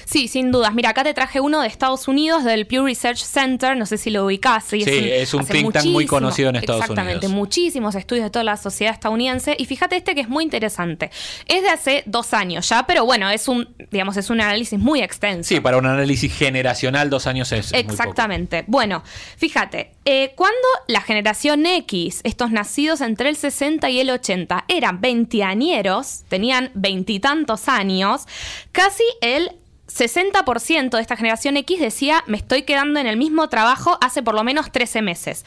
Sí, 0.05 0.29
sin 0.29 0.51
dudas. 0.51 0.75
Mira, 0.75 0.91
acá 0.91 1.05
te 1.05 1.15
traje 1.15 1.41
uno 1.41 1.61
de 1.61 1.69
Estados 1.69 2.09
Unidos, 2.09 2.45
del 2.45 2.67
Pew 2.67 2.85
Research 2.85 3.23
Center, 3.23 3.77
no 3.77 3.87
sé 3.87 3.99
si 3.99 4.11
lo 4.11 4.25
ubicás. 4.27 4.65
Sí, 4.65 4.83
es 4.87 5.35
un, 5.35 5.45
think 5.45 5.73
tank 5.73 5.87
muy 5.87 6.07
conocido 6.07 6.51
en 6.51 6.57
Estados 6.57 6.89
Unidos. 6.89 6.99
Exactamente, 6.99 7.29
muchísimos 7.29 7.95
estudios 7.95 8.25
de 8.25 8.31
toda 8.31 8.45
la 8.45 8.57
sociedad 8.57 8.93
estadounidense. 8.95 9.57
Y 9.59 9.67
fíjate 9.67 9.97
este 9.97 10.15
que 10.15 10.23
es 10.23 10.29
muy 10.29 10.45
interesante. 10.45 11.11
Es 11.47 11.63
de 11.63 11.69
hace 11.69 12.03
dos 12.07 12.35
años 12.35 12.69
ya, 12.69 12.87
pero 12.87 13.05
bueno, 13.05 13.31
es 13.31 13.49
un, 13.49 13.69
digamos, 13.91 14.17
es 14.17 14.31
un 14.31 14.41
análisis 14.41 14.79
muy 14.79 15.01
extenso. 15.03 15.49
Sí, 15.49 15.61
para 15.61 15.79
un 15.79 15.87
análisis 15.87 16.33
generacional, 16.35 17.11
dos 17.11 17.27
años 17.27 17.53
es. 17.53 17.73
Exactamente. 17.73 18.65
Bueno, 18.67 19.03
fíjate, 19.37 19.93
eh, 20.05 20.33
cuando 20.37 20.57
la 20.87 21.01
generación 21.01 21.67
X, 21.67 22.21
estos 22.25 22.51
nacidos 22.51 23.01
entre 23.01 23.29
el 23.29 23.37
60 23.37 23.89
y 23.91 24.01
el 24.01 24.11
80, 24.11 24.65
eran 24.69 25.01
veintiañeros, 25.01 26.25
tenían 26.29 26.71
veintitantos 26.75 27.69
años, 27.69 28.27
casi 28.73 29.05
el 29.21 29.53
60% 29.91 30.91
de 30.91 31.01
esta 31.01 31.17
generación 31.17 31.57
X 31.57 31.81
decía, 31.81 32.25
me 32.27 32.37
estoy 32.37 32.63
quedando 32.63 33.01
en 33.01 33.07
el 33.07 33.17
mismo 33.17 33.49
trabajo 33.49 33.99
hace 34.01 34.23
por 34.23 34.35
lo 34.35 34.45
menos 34.45 34.71
13 34.73 35.03
meses. 35.03 35.45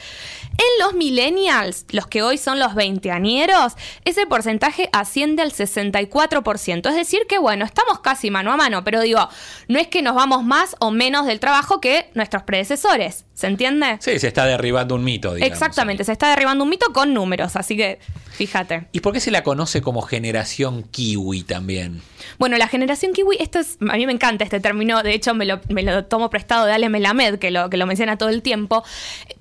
En 0.52 0.86
los 0.86 0.94
millennials, 0.94 1.86
los 1.90 2.08
que 2.08 2.22
hoy 2.22 2.38
son 2.38 2.60
los 2.60 2.76
veinteañeros, 2.76 3.74
ese 4.06 4.28
porcentaje 4.28 4.90
asciende 4.92 5.42
al 5.42 5.52
64%. 5.52 6.90
Es 6.90 6.96
decir, 6.96 7.22
que 7.28 7.40
bueno, 7.40 7.66
estamos 7.66 8.00
casi 8.02 8.30
mano 8.30 8.52
a 8.52 8.58
mano, 8.58 8.84
pero 8.84 9.02
digo, 9.02 9.28
no 9.68 9.80
es 9.80 9.88
que 9.88 10.02
nos 10.02 10.16
vamos 10.16 10.44
más 10.44 10.76
o 10.80 10.92
menos 10.92 11.26
del 11.26 11.40
trabajo 11.40 11.82
que 11.82 12.12
nuestros 12.14 12.44
predecesores. 12.44 13.26
¿Se 13.44 13.48
entiende? 13.48 13.98
Sí, 14.00 14.20
se 14.20 14.28
está 14.30 14.46
derribando 14.46 14.96
un 14.96 15.04
mito, 15.04 15.34
digamos. 15.34 15.52
Exactamente, 15.52 16.06
se 16.06 16.14
está 16.14 16.30
derribando 16.30 16.64
un 16.64 16.70
mito 16.70 16.94
con 16.94 17.14
números, 17.14 17.58
así 17.58 17.76
que 17.76 18.00
fíjate. 18.32 18.88
¿Y 18.94 19.02
por 19.02 19.12
qué 19.12 19.20
se 19.20 19.32
la 19.32 19.44
conoce 19.44 19.82
como 19.82 20.02
generación 20.02 20.84
kiwi 20.84 21.44
también? 21.44 22.02
Bueno, 22.40 22.58
la 22.58 22.70
generación 22.70 23.12
kiwi, 23.12 23.36
esto 23.42 23.60
es, 23.60 23.78
a 23.82 23.98
mí 23.98 24.06
me 24.06 24.14
encanta 24.14 24.46
este 24.46 24.62
término, 24.62 25.04
de 25.04 25.14
hecho 25.14 25.34
me 25.34 25.46
lo, 25.46 25.60
me 25.68 25.84
lo 25.84 26.06
tomo 26.06 26.30
prestado 26.30 26.66
de 26.66 26.72
Ale 26.72 26.88
Melamed, 26.88 27.38
que 27.38 27.52
lo, 27.52 27.70
que 27.70 27.76
lo 27.76 27.86
menciona 27.86 28.18
todo 28.18 28.30
el 28.30 28.42
tiempo. 28.42 28.86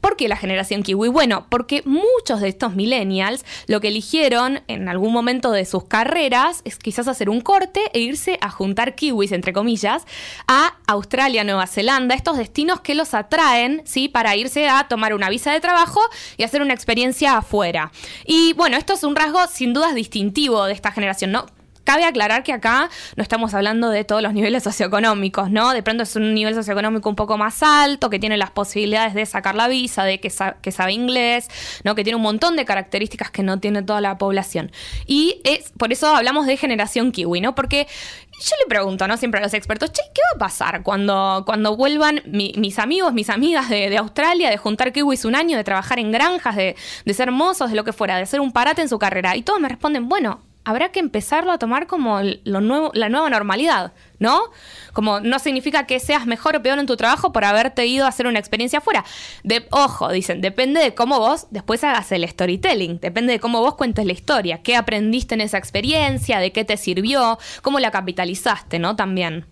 ¿Por 0.01 0.17
qué 0.17 0.27
la 0.27 0.37
generación 0.37 0.83
kiwi? 0.83 1.09
Bueno, 1.09 1.47
porque 1.49 1.83
muchos 1.85 2.41
de 2.41 2.49
estos 2.49 2.75
millennials 2.75 3.45
lo 3.69 3.81
que 3.81 3.87
eligieron 3.87 4.63
en 4.67 4.89
algún 4.89 5.13
momento 5.13 5.53
de 5.53 5.65
sus 5.65 5.85
carreras 5.85 6.63
es 6.65 6.77
quizás 6.77 7.07
hacer 7.07 7.31
un 7.31 7.41
corte 7.41 7.81
e 7.93 8.01
irse 8.01 8.37
a 8.41 8.51
juntar 8.51 8.97
kiwis, 8.97 9.31
entre 9.31 9.53
comillas, 9.53 10.05
a 10.49 10.75
Australia, 10.89 11.45
Nueva 11.45 11.69
Zelanda, 11.69 12.17
estos 12.17 12.37
destinos 12.37 12.81
que 12.81 12.97
los 12.97 13.15
atraen 13.15 13.83
¿sí? 13.93 14.09
Para 14.09 14.35
irse 14.37 14.69
a 14.69 14.89
tomar 14.89 15.15
una 15.15 15.29
visa 15.29 15.53
de 15.53 15.61
trabajo 15.61 16.01
y 16.37 16.45
hacer 16.45 16.63
una 16.63 16.75
experiencia 16.75 17.37
afuera. 17.37 17.93
Y 18.25 18.55
bueno, 18.55 18.77
esto 18.77 18.95
es 18.95 19.05
un 19.05 19.15
rasgo 19.15 19.47
sin 19.49 19.75
dudas 19.75 19.95
distintivo 19.95 20.65
de 20.65 20.73
esta 20.73 20.91
generación, 20.91 21.33
¿no? 21.33 21.47
Cabe 21.85 22.05
aclarar 22.05 22.45
que 22.45 22.53
acá 22.53 22.91
no 23.17 23.25
estamos 23.25 23.55
hablando 23.55 23.91
de 23.91 24.05
todos 24.05 24.23
los 24.23 24.33
niveles 24.33 24.63
socioeconómicos, 24.65 25.51
¿no? 25.51 25.73
De 25.73 25.83
pronto 25.83 26.05
es 26.05 26.15
un 26.17 26.33
nivel 26.33 26.55
socioeconómico 26.55 27.09
un 27.09 27.17
poco 27.17 27.37
más 27.37 27.63
alto, 27.63 28.09
que 28.09 28.19
tiene 28.19 28.37
las 28.37 28.51
posibilidades 28.51 29.15
de 29.15 29.27
sacar 29.27 29.57
la 29.57 29.69
visa, 29.69 30.05
de 30.05 30.21
que, 30.21 30.33
que 30.63 30.73
sabe 30.73 30.93
inglés, 30.93 31.49
¿no? 31.85 31.95
Que 31.95 32.05
tiene 32.05 32.17
un 32.17 32.23
montón 32.23 32.57
de 32.57 32.65
características 32.65 33.31
que 33.31 33.43
no 33.43 33.59
tiene 33.59 33.83
toda 33.83 34.01
la 34.01 34.17
población. 34.17 34.71
Y 35.07 35.41
es 35.45 35.73
por 35.77 35.93
eso 35.93 36.15
hablamos 36.15 36.47
de 36.47 36.57
generación 36.57 37.11
kiwi, 37.11 37.41
¿no? 37.41 37.55
Porque 37.55 37.89
yo 38.43 38.57
le 38.61 38.69
pregunto, 38.69 39.07
¿no? 39.07 39.17
Siempre 39.17 39.41
a 39.41 39.43
los 39.43 39.55
expertos, 39.55 39.93
che, 39.93 40.03
¿qué 40.15 40.21
va 40.33 40.37
a 40.37 40.39
pasar 40.39 40.83
cuando, 40.83 41.43
cuando 41.47 41.77
vuelvan 41.77 42.23
mis 42.25 42.79
amigos, 42.79 43.13
mis 43.13 43.31
amigas 43.31 43.69
de, 43.69 43.97
Australia, 43.97 44.51
de 44.51 44.57
juntar 44.57 44.93
kiwis 44.93 45.25
un 45.25 45.35
año, 45.35 45.57
de 45.57 45.65
trabajar 45.65 45.99
en 45.99 46.13
granjas, 46.13 46.57
de, 46.57 46.77
de 47.05 47.15
ser 47.15 47.31
mozos, 47.31 47.71
de 47.71 47.77
lo 47.77 47.85
que 47.85 47.93
fuera, 47.93 48.17
de 48.17 48.23
hacer 48.23 48.41
un 48.41 48.53
parate 48.53 48.83
en 48.83 48.89
su 48.89 48.99
carrera? 48.99 49.37
Y 49.37 49.43
todos 49.43 49.61
me 49.61 49.69
responden, 49.69 50.09
bueno, 50.09 50.41
habrá 50.65 50.93
que 50.93 51.01
empezarlo 51.01 51.53
a 51.53 51.59
tomar 51.59 51.87
como 51.87 52.21
lo 52.45 52.61
nuevo, 52.61 52.91
la 52.95 53.09
nueva 53.09 53.29
normalidad, 53.31 53.93
¿no? 54.19 54.41
Como 54.93 55.21
no 55.21 55.39
significa 55.39 55.87
que 55.87 55.99
seas 55.99 56.27
mejor 56.27 56.57
o 56.57 56.63
peor 56.63 56.79
en 56.79 56.87
tu 56.87 56.97
trabajo 56.97 57.33
por 57.33 57.45
haberte 57.45 57.87
ido 57.87 58.05
a 58.05 58.09
hacer 58.09 58.27
una 58.27 58.39
experiencia 58.39 58.79
afuera. 58.79 59.05
De, 59.43 59.67
ojo, 59.71 60.11
dicen, 60.13 60.41
depende 60.41 60.81
de 60.81 60.95
cómo 60.95 61.19
vos 61.19 61.47
después 61.51 61.83
hagas 61.83 62.13
el 62.13 62.29
storytelling, 62.29 63.01
depende 63.01 63.33
de 63.33 63.41
cómo 63.41 63.61
vos 63.61 63.75
cuentes 63.75 64.07
la 64.07 64.13
historia, 64.13 64.63
qué 64.63 64.77
aprendiste 64.77 65.35
en 65.35 65.41
esa 65.41 65.59
experiencia, 65.59 66.39
de 66.39 66.53
qué 66.53 66.65
te 66.65 66.77
sirvió, 66.77 67.39
cómo 67.63 67.81
la 67.81 67.91
capitalizaste, 67.91 68.79
¿no? 68.79 68.95
También. 68.95 69.47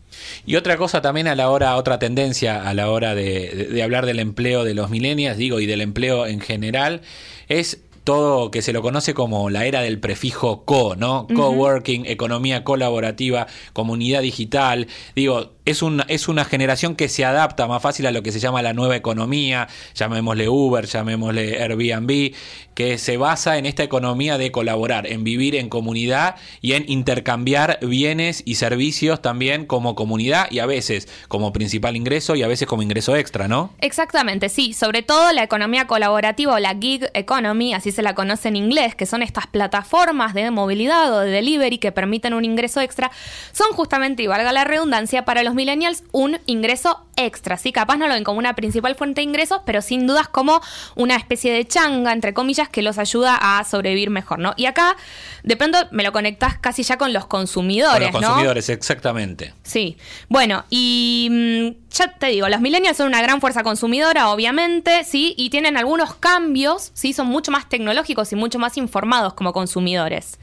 Y 0.45 0.57
otra 0.57 0.77
cosa 0.77 1.03
también 1.03 1.29
a 1.29 1.35
la 1.35 1.51
hora, 1.51 1.77
otra 1.77 1.99
tendencia 1.99 2.69
a 2.69 2.75
la 2.75 2.91
hora 2.91 3.15
de, 3.15 3.69
de 3.71 3.83
hablar 3.83 4.07
del 4.07 4.19
empleo 4.19 4.65
de 4.65 4.75
los 4.75 4.91
millennials, 4.91 5.37
digo, 5.37 5.61
y 5.61 5.67
del 5.67 5.81
empleo 5.81 6.27
en 6.27 6.41
general, 6.41 7.03
es 7.49 7.81
todo 8.11 8.51
que 8.51 8.61
se 8.61 8.73
lo 8.73 8.83
conoce 8.83 9.15
como 9.15 9.51
la 9.51 9.67
era 9.67 9.83
del 9.83 10.01
prefijo 10.01 10.65
co, 10.65 10.97
¿no? 10.97 11.29
Coworking, 11.33 12.07
economía 12.07 12.65
colaborativa, 12.65 13.47
comunidad 13.73 14.23
digital. 14.23 14.89
Digo, 15.15 15.53
es, 15.65 15.83
es 16.09 16.29
una 16.29 16.45
generación 16.45 16.97
que 16.97 17.09
se 17.09 17.25
adapta 17.25 17.67
más 17.67 17.83
fácil 17.83 18.07
a 18.07 18.13
lo 18.13 18.23
que 18.23 18.33
se 18.33 18.41
llama 18.41 18.63
la 18.63 18.73
nueva 18.73 18.97
economía, 18.97 19.69
llamémosle 19.95 20.49
Uber, 20.49 20.87
llamémosle 20.87 21.63
Airbnb, 21.63 22.35
que 22.75 22.99
se 22.99 23.17
basa 23.17 23.59
en 23.59 23.67
esta 23.67 23.83
economía 23.83 24.39
de 24.39 24.51
colaborar, 24.51 25.07
en 25.07 25.25
vivir 25.25 25.55
en 25.55 25.69
comunidad 25.69 26.37
y 26.63 26.73
en 26.73 26.85
intercambiar 26.89 27.79
bienes 27.83 28.43
y 28.47 28.55
servicios 28.55 29.21
también 29.21 29.67
como 29.67 29.95
comunidad 29.95 30.51
y 30.51 30.61
a 30.61 30.67
veces 30.67 31.09
como 31.29 31.53
principal 31.53 31.97
ingreso 31.97 32.37
y 32.37 32.43
a 32.43 32.49
veces 32.49 32.67
como 32.67 32.83
ingreso 32.83 33.17
extra, 33.17 33.49
¿no? 33.49 33.75
Exactamente, 33.81 34.49
sí, 34.49 34.73
sobre 34.73 35.03
todo 35.03 35.33
la 35.33 35.43
economía 35.43 35.87
colaborativa 35.87 36.55
o 36.55 36.59
la 36.59 36.75
gig 36.75 37.11
economy, 37.15 37.75
así 37.75 37.93
se 37.93 38.03
la 38.03 38.15
conoce 38.15 38.49
en 38.49 38.57
inglés, 38.57 38.95
que 38.95 39.07
son 39.07 39.23
estas 39.23 39.47
plataformas 39.47 40.33
de 40.35 40.51
movilidad 40.51 41.13
o 41.13 41.21
de 41.21 41.31
delivery 41.31 41.79
que 41.79 41.93
permiten 41.93 42.33
un 42.33 42.45
ingreso 42.45 42.81
extra, 42.81 43.11
son 43.53 43.73
justamente, 43.73 44.23
y 44.23 44.27
valga 44.27 44.53
la 44.53 44.65
redundancia, 44.65 45.25
para 45.25 45.43
los 45.43 45.50
millennials 45.55 46.05
un 46.13 46.39
ingreso 46.47 47.05
extra, 47.17 47.57
¿sí? 47.57 47.73
Capaz 47.73 47.97
no 47.97 48.09
lo 48.09 48.15
ven 48.15 48.25
como 48.25 48.39
una 48.39 48.55
principal 48.55 48.95
fuente 48.95 49.21
de 49.21 49.25
ingresos, 49.25 49.61
pero 49.65 49.83
sin 49.83 50.07
dudas 50.07 50.29
como 50.29 50.61
una 50.97 51.17
especie 51.17 51.53
de 51.53 51.67
changa, 51.67 52.13
entre 52.13 52.35
comillas, 52.35 52.69
que 52.69 52.83
los 52.83 52.99
ayuda 52.99 53.37
a 53.41 53.63
sobrevivir 53.65 54.11
mejor, 54.11 54.39
¿no? 54.39 54.55
Y 54.57 54.67
acá, 54.67 54.97
de 55.43 55.57
pronto, 55.57 55.79
me 55.91 56.03
lo 56.03 56.13
conectas 56.13 56.59
casi 56.59 56.83
ya 56.83 56.97
con 56.97 57.13
los 57.13 57.27
consumidores, 57.27 58.11
con 58.11 58.21
los 58.21 58.31
consumidores, 58.31 58.69
exactamente. 58.69 59.55
Sí. 59.63 59.97
Bueno, 60.29 60.65
y 60.71 61.29
mm, 61.31 61.91
ya 61.95 62.13
te 62.13 62.27
digo, 62.27 62.49
los 62.49 62.61
millennials 62.61 62.97
son 62.97 63.09
una 63.09 63.23
gran 63.23 63.41
fuerza 63.41 63.63
consumidora, 63.63 64.31
obviamente, 64.31 65.05
¿sí? 65.05 65.35
Y 65.37 65.51
tienen 65.51 65.77
algunos 65.77 66.15
cambios, 66.15 66.91
¿sí? 66.95 67.13
Son 67.13 67.27
mucho 67.27 67.51
más 67.51 67.69
tecnológicos 67.69 68.33
y 68.33 68.37
mucho 68.37 68.59
más 68.59 68.77
informados 68.77 69.35
como 69.35 69.53
consumidores. 69.53 70.39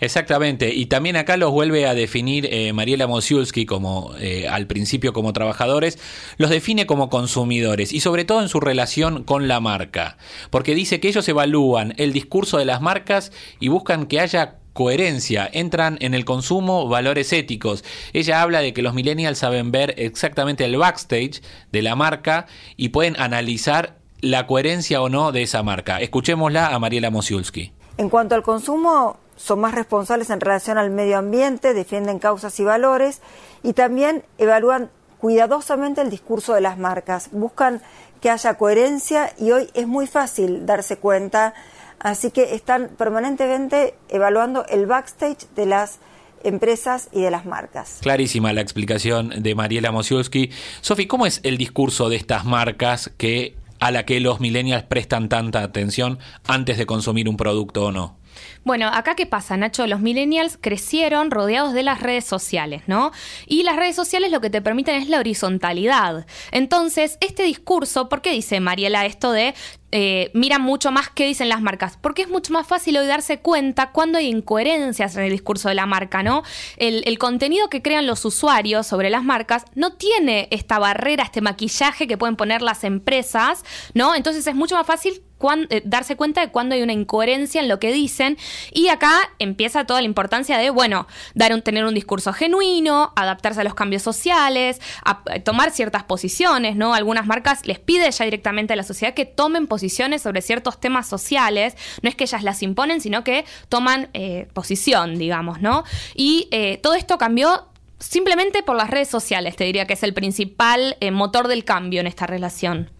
Exactamente, 0.00 0.74
y 0.74 0.86
también 0.86 1.16
acá 1.16 1.36
los 1.36 1.50
vuelve 1.50 1.86
a 1.86 1.94
definir 1.94 2.48
eh, 2.50 2.72
Mariela 2.72 3.06
Mosiulski 3.06 3.66
como 3.66 4.14
eh, 4.18 4.48
al 4.48 4.66
principio 4.66 5.12
como 5.12 5.32
trabajadores, 5.32 5.98
los 6.36 6.50
define 6.50 6.86
como 6.86 7.10
consumidores 7.10 7.92
y 7.92 8.00
sobre 8.00 8.24
todo 8.24 8.42
en 8.42 8.48
su 8.48 8.60
relación 8.60 9.24
con 9.24 9.48
la 9.48 9.60
marca, 9.60 10.16
porque 10.50 10.74
dice 10.74 11.00
que 11.00 11.08
ellos 11.08 11.28
evalúan 11.28 11.94
el 11.96 12.12
discurso 12.12 12.58
de 12.58 12.64
las 12.64 12.80
marcas 12.80 13.32
y 13.58 13.68
buscan 13.68 14.06
que 14.06 14.20
haya 14.20 14.56
coherencia, 14.72 15.48
entran 15.52 15.98
en 16.00 16.14
el 16.14 16.24
consumo 16.24 16.88
valores 16.88 17.32
éticos. 17.32 17.84
Ella 18.12 18.42
habla 18.42 18.60
de 18.60 18.72
que 18.72 18.82
los 18.82 18.94
millennials 18.94 19.38
saben 19.38 19.72
ver 19.72 19.94
exactamente 19.98 20.64
el 20.64 20.76
backstage 20.76 21.42
de 21.72 21.82
la 21.82 21.96
marca 21.96 22.46
y 22.76 22.90
pueden 22.90 23.18
analizar 23.20 23.96
la 24.20 24.46
coherencia 24.46 25.02
o 25.02 25.08
no 25.08 25.32
de 25.32 25.42
esa 25.42 25.62
marca. 25.62 26.00
Escuchémosla 26.00 26.68
a 26.68 26.78
Mariela 26.78 27.10
Mosiulski. 27.10 27.72
En 27.96 28.08
cuanto 28.08 28.34
al 28.34 28.42
consumo, 28.42 29.18
son 29.40 29.60
más 29.60 29.74
responsables 29.74 30.28
en 30.30 30.40
relación 30.40 30.76
al 30.76 30.90
medio 30.90 31.16
ambiente, 31.16 31.72
defienden 31.72 32.18
causas 32.18 32.60
y 32.60 32.64
valores 32.64 33.20
y 33.62 33.72
también 33.72 34.22
evalúan 34.36 34.90
cuidadosamente 35.18 36.02
el 36.02 36.10
discurso 36.10 36.54
de 36.54 36.60
las 36.60 36.78
marcas, 36.78 37.30
buscan 37.32 37.80
que 38.20 38.28
haya 38.28 38.54
coherencia 38.54 39.32
y 39.38 39.50
hoy 39.52 39.70
es 39.72 39.86
muy 39.86 40.06
fácil 40.06 40.66
darse 40.66 40.98
cuenta, 40.98 41.54
así 41.98 42.30
que 42.30 42.54
están 42.54 42.90
permanentemente 42.98 43.94
evaluando 44.10 44.66
el 44.66 44.86
backstage 44.86 45.48
de 45.56 45.66
las 45.66 46.00
empresas 46.44 47.08
y 47.12 47.22
de 47.22 47.30
las 47.30 47.46
marcas. 47.46 47.98
Clarísima 48.02 48.52
la 48.52 48.60
explicación 48.60 49.42
de 49.42 49.54
Mariela 49.54 49.90
Mosiulski. 49.90 50.50
Sofi, 50.82 51.06
¿cómo 51.06 51.24
es 51.24 51.40
el 51.44 51.56
discurso 51.56 52.10
de 52.10 52.16
estas 52.16 52.44
marcas 52.44 53.10
que 53.16 53.56
a 53.78 53.90
la 53.90 54.04
que 54.04 54.20
los 54.20 54.40
millennials 54.40 54.84
prestan 54.84 55.30
tanta 55.30 55.62
atención 55.62 56.18
antes 56.46 56.76
de 56.76 56.84
consumir 56.84 57.28
un 57.28 57.38
producto 57.38 57.86
o 57.86 57.92
no? 57.92 58.19
Bueno, 58.62 58.88
acá 58.88 59.14
qué 59.14 59.24
pasa, 59.24 59.56
Nacho, 59.56 59.86
los 59.86 60.00
millennials 60.00 60.58
crecieron 60.60 61.30
rodeados 61.30 61.72
de 61.72 61.82
las 61.82 62.00
redes 62.00 62.26
sociales, 62.26 62.82
¿no? 62.86 63.10
Y 63.46 63.62
las 63.62 63.76
redes 63.76 63.96
sociales 63.96 64.30
lo 64.30 64.42
que 64.42 64.50
te 64.50 64.60
permiten 64.60 64.96
es 64.96 65.08
la 65.08 65.18
horizontalidad. 65.18 66.26
Entonces, 66.52 67.16
este 67.20 67.42
discurso, 67.42 68.10
¿por 68.10 68.20
qué 68.20 68.32
dice 68.32 68.60
Mariela 68.60 69.06
esto 69.06 69.32
de 69.32 69.54
eh, 69.92 70.30
miran 70.34 70.62
mucho 70.62 70.92
más 70.92 71.08
qué 71.08 71.26
dicen 71.26 71.48
las 71.48 71.60
marcas, 71.60 71.98
porque 72.00 72.22
es 72.22 72.28
mucho 72.28 72.52
más 72.52 72.66
fácil 72.66 72.96
hoy 72.96 73.06
darse 73.06 73.40
cuenta 73.40 73.90
cuando 73.90 74.18
hay 74.18 74.26
incoherencias 74.26 75.16
en 75.16 75.24
el 75.24 75.30
discurso 75.30 75.68
de 75.68 75.74
la 75.74 75.86
marca, 75.86 76.22
¿no? 76.22 76.42
El, 76.76 77.18
contenido 77.18 77.68
que 77.68 77.82
crean 77.82 78.06
los 78.06 78.24
usuarios 78.24 78.86
sobre 78.86 79.10
las 79.10 79.24
marcas 79.24 79.64
no 79.74 79.92
tiene 79.92 80.48
esta 80.50 80.78
barrera, 80.78 81.24
este 81.24 81.40
maquillaje 81.40 82.06
que 82.06 82.16
pueden 82.16 82.36
poner 82.36 82.62
las 82.62 82.84
empresas, 82.84 83.64
¿no? 83.92 84.14
Entonces 84.14 84.46
es 84.46 84.54
mucho 84.54 84.74
más 84.76 84.86
fácil 84.86 85.22
eh, 85.70 85.82
darse 85.84 86.16
cuenta 86.16 86.42
de 86.42 86.48
cuando 86.48 86.74
hay 86.74 86.82
una 86.82 86.92
incoherencia 86.92 87.60
en 87.60 87.68
lo 87.68 87.78
que 87.78 87.92
dicen. 87.92 88.36
Y 88.72 88.88
acá 88.88 89.30
empieza 89.38 89.84
toda 89.86 90.00
la 90.00 90.06
importancia 90.06 90.58
de, 90.58 90.70
bueno, 90.70 91.06
tener 91.64 91.84
un 91.84 91.94
discurso 91.94 92.32
genuino, 92.32 93.12
adaptarse 93.16 93.62
a 93.62 93.64
los 93.64 93.74
cambios 93.74 94.02
sociales, 94.02 94.80
eh, 95.32 95.40
tomar 95.40 95.70
ciertas 95.70 96.04
posiciones, 96.04 96.76
¿no? 96.76 96.94
Algunas 96.94 97.26
marcas 97.26 97.66
les 97.66 97.78
pide 97.78 98.10
ya 98.10 98.24
directamente 98.24 98.72
a 98.72 98.76
la 98.76 98.82
sociedad 98.82 99.14
que 99.14 99.24
tomen 99.24 99.66
posiciones 99.66 99.79
sobre 100.22 100.42
ciertos 100.42 100.78
temas 100.80 101.08
sociales. 101.08 101.76
No 102.02 102.08
es 102.08 102.14
que 102.14 102.24
ellas 102.24 102.42
las 102.42 102.62
imponen, 102.62 103.00
sino 103.00 103.24
que 103.24 103.44
toman 103.68 104.08
eh, 104.12 104.48
posición, 104.52 105.18
digamos, 105.18 105.60
¿no? 105.60 105.84
Y 106.14 106.48
todo 106.82 106.94
esto 106.94 107.18
cambió 107.18 107.70
simplemente 108.00 108.62
por 108.62 108.76
las 108.76 108.90
redes 108.90 109.08
sociales, 109.08 109.56
te 109.56 109.64
diría 109.64 109.86
que 109.86 109.92
es 109.92 110.02
el 110.02 110.14
principal 110.14 110.96
motor 111.12 111.48
del 111.48 111.64
cambio 111.64 112.00
en 112.00 112.06
esta 112.06 112.26
relación. 112.26 112.90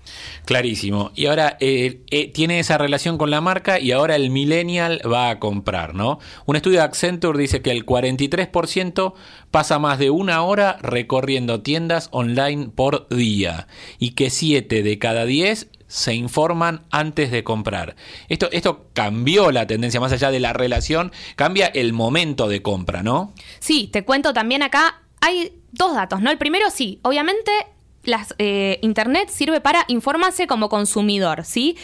Clarísimo. 0.45 1.13
Y 1.15 1.27
ahora 1.27 1.57
eh, 1.61 2.03
eh, 2.11 2.31
tiene 2.33 2.59
esa 2.59 2.79
relación 2.79 3.17
con 3.19 3.31
la 3.31 3.41
marca 3.41 3.79
y 3.79 3.93
ahora 3.93 4.17
el 4.17 4.31
millennial 4.31 5.01
va 5.11 5.31
a 5.31 5.39
comprar, 5.39 5.95
¿no? 5.95 6.19
Un 6.47 6.57
estudio 6.57 6.79
de 6.79 6.85
Accenture 6.85 7.39
dice 7.39 7.63
que 7.63 7.71
el 7.71 7.87
43% 7.87 9.15
pasa 9.51 9.79
más 9.79 9.99
de 9.99 10.11
una 10.11 10.43
hora 10.43 10.79
recorriendo 10.83 11.63
tiendas 11.63 12.09
online 12.13 12.69
por 12.75 13.09
día 13.09 13.69
y 13.99 14.11
que 14.13 14.31
7 14.31 14.83
de 14.83 14.99
cada 14.99 15.25
10 15.25 15.69
se 15.91 16.15
informan 16.15 16.83
antes 16.91 17.33
de 17.33 17.43
comprar. 17.43 17.97
Esto, 18.29 18.49
esto 18.53 18.87
cambió 18.95 19.51
la 19.51 19.67
tendencia, 19.67 20.01
más 20.01 20.13
allá 20.13 20.31
de 20.31 20.39
la 20.39 20.53
relación, 20.53 21.11
cambia 21.35 21.67
el 21.67 21.93
momento 21.93 22.49
de 22.49 22.63
compra, 22.63 23.03
¿no? 23.03 23.35
Sí, 23.59 23.89
te 23.93 24.05
cuento 24.05 24.33
también 24.33 24.63
acá, 24.63 25.03
hay 25.21 25.61
dos 25.73 25.95
datos, 25.95 26.21
¿no? 26.21 26.31
El 26.31 26.39
primero 26.39 26.71
sí, 26.71 27.01
obviamente 27.03 27.51
las, 28.05 28.35
eh, 28.39 28.79
Internet 28.83 29.29
sirve 29.29 29.61
para 29.61 29.85
informarse 29.89 30.47
como 30.47 30.69
consumidor, 30.69 31.45
¿sí? 31.45 31.77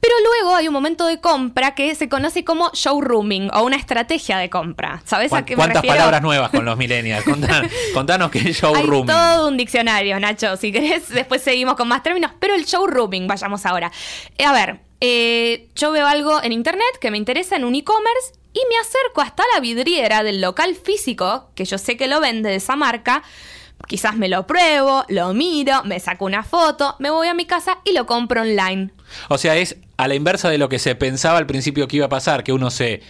Pero 0.00 0.14
luego 0.24 0.56
hay 0.56 0.66
un 0.66 0.74
momento 0.74 1.06
de 1.06 1.20
compra 1.20 1.74
que 1.74 1.94
se 1.94 2.08
conoce 2.08 2.44
como 2.44 2.70
showrooming 2.72 3.50
o 3.54 3.62
una 3.62 3.76
estrategia 3.76 4.38
de 4.38 4.50
compra. 4.50 5.02
¿Sabes 5.04 5.32
a 5.32 5.44
qué 5.44 5.54
me 5.54 5.56
¿Cuántas 5.56 5.84
palabras 5.84 6.22
nuevas 6.22 6.50
con 6.50 6.64
los 6.64 6.76
millennials? 6.76 7.24
Contanos, 7.94 8.30
qué 8.30 8.38
es 8.38 8.60
showrooming. 8.60 9.10
Hay 9.10 9.16
todo 9.16 9.48
un 9.48 9.56
diccionario, 9.56 10.18
Nacho. 10.18 10.56
Si 10.56 10.72
querés, 10.72 11.08
después 11.08 11.42
seguimos 11.42 11.74
con 11.74 11.86
más 11.86 12.02
términos. 12.02 12.32
Pero 12.40 12.54
el 12.54 12.64
showrooming, 12.64 13.26
vayamos 13.26 13.66
ahora. 13.66 13.92
Eh, 14.38 14.44
a 14.44 14.52
ver, 14.52 14.80
eh, 15.00 15.68
yo 15.76 15.92
veo 15.92 16.06
algo 16.06 16.42
en 16.42 16.52
Internet 16.52 16.98
que 17.00 17.10
me 17.10 17.18
interesa 17.18 17.56
en 17.56 17.64
un 17.64 17.74
e-commerce 17.74 18.32
y 18.52 18.60
me 18.68 18.76
acerco 18.78 19.20
hasta 19.20 19.44
la 19.54 19.60
vidriera 19.60 20.22
del 20.22 20.40
local 20.40 20.74
físico, 20.74 21.50
que 21.54 21.64
yo 21.64 21.78
sé 21.78 21.96
que 21.96 22.08
lo 22.08 22.20
vende 22.20 22.50
de 22.50 22.56
esa 22.56 22.76
marca, 22.76 23.22
Quizás 23.86 24.16
me 24.16 24.28
lo 24.28 24.46
pruebo, 24.46 25.04
lo 25.08 25.34
miro, 25.34 25.82
me 25.84 25.98
saco 26.00 26.24
una 26.24 26.42
foto, 26.42 26.96
me 26.98 27.10
voy 27.10 27.28
a 27.28 27.34
mi 27.34 27.44
casa 27.44 27.78
y 27.84 27.92
lo 27.92 28.06
compro 28.06 28.42
online. 28.42 28.90
O 29.28 29.38
sea, 29.38 29.56
es 29.56 29.76
a 29.96 30.08
la 30.08 30.14
inversa 30.14 30.48
de 30.48 30.58
lo 30.58 30.68
que 30.68 30.78
se 30.78 30.94
pensaba 30.94 31.38
al 31.38 31.46
principio 31.46 31.88
que 31.88 31.96
iba 31.96 32.06
a 32.06 32.10
pasar, 32.10 32.44
que 32.44 32.52
uno 32.52 32.70
se 32.70 33.02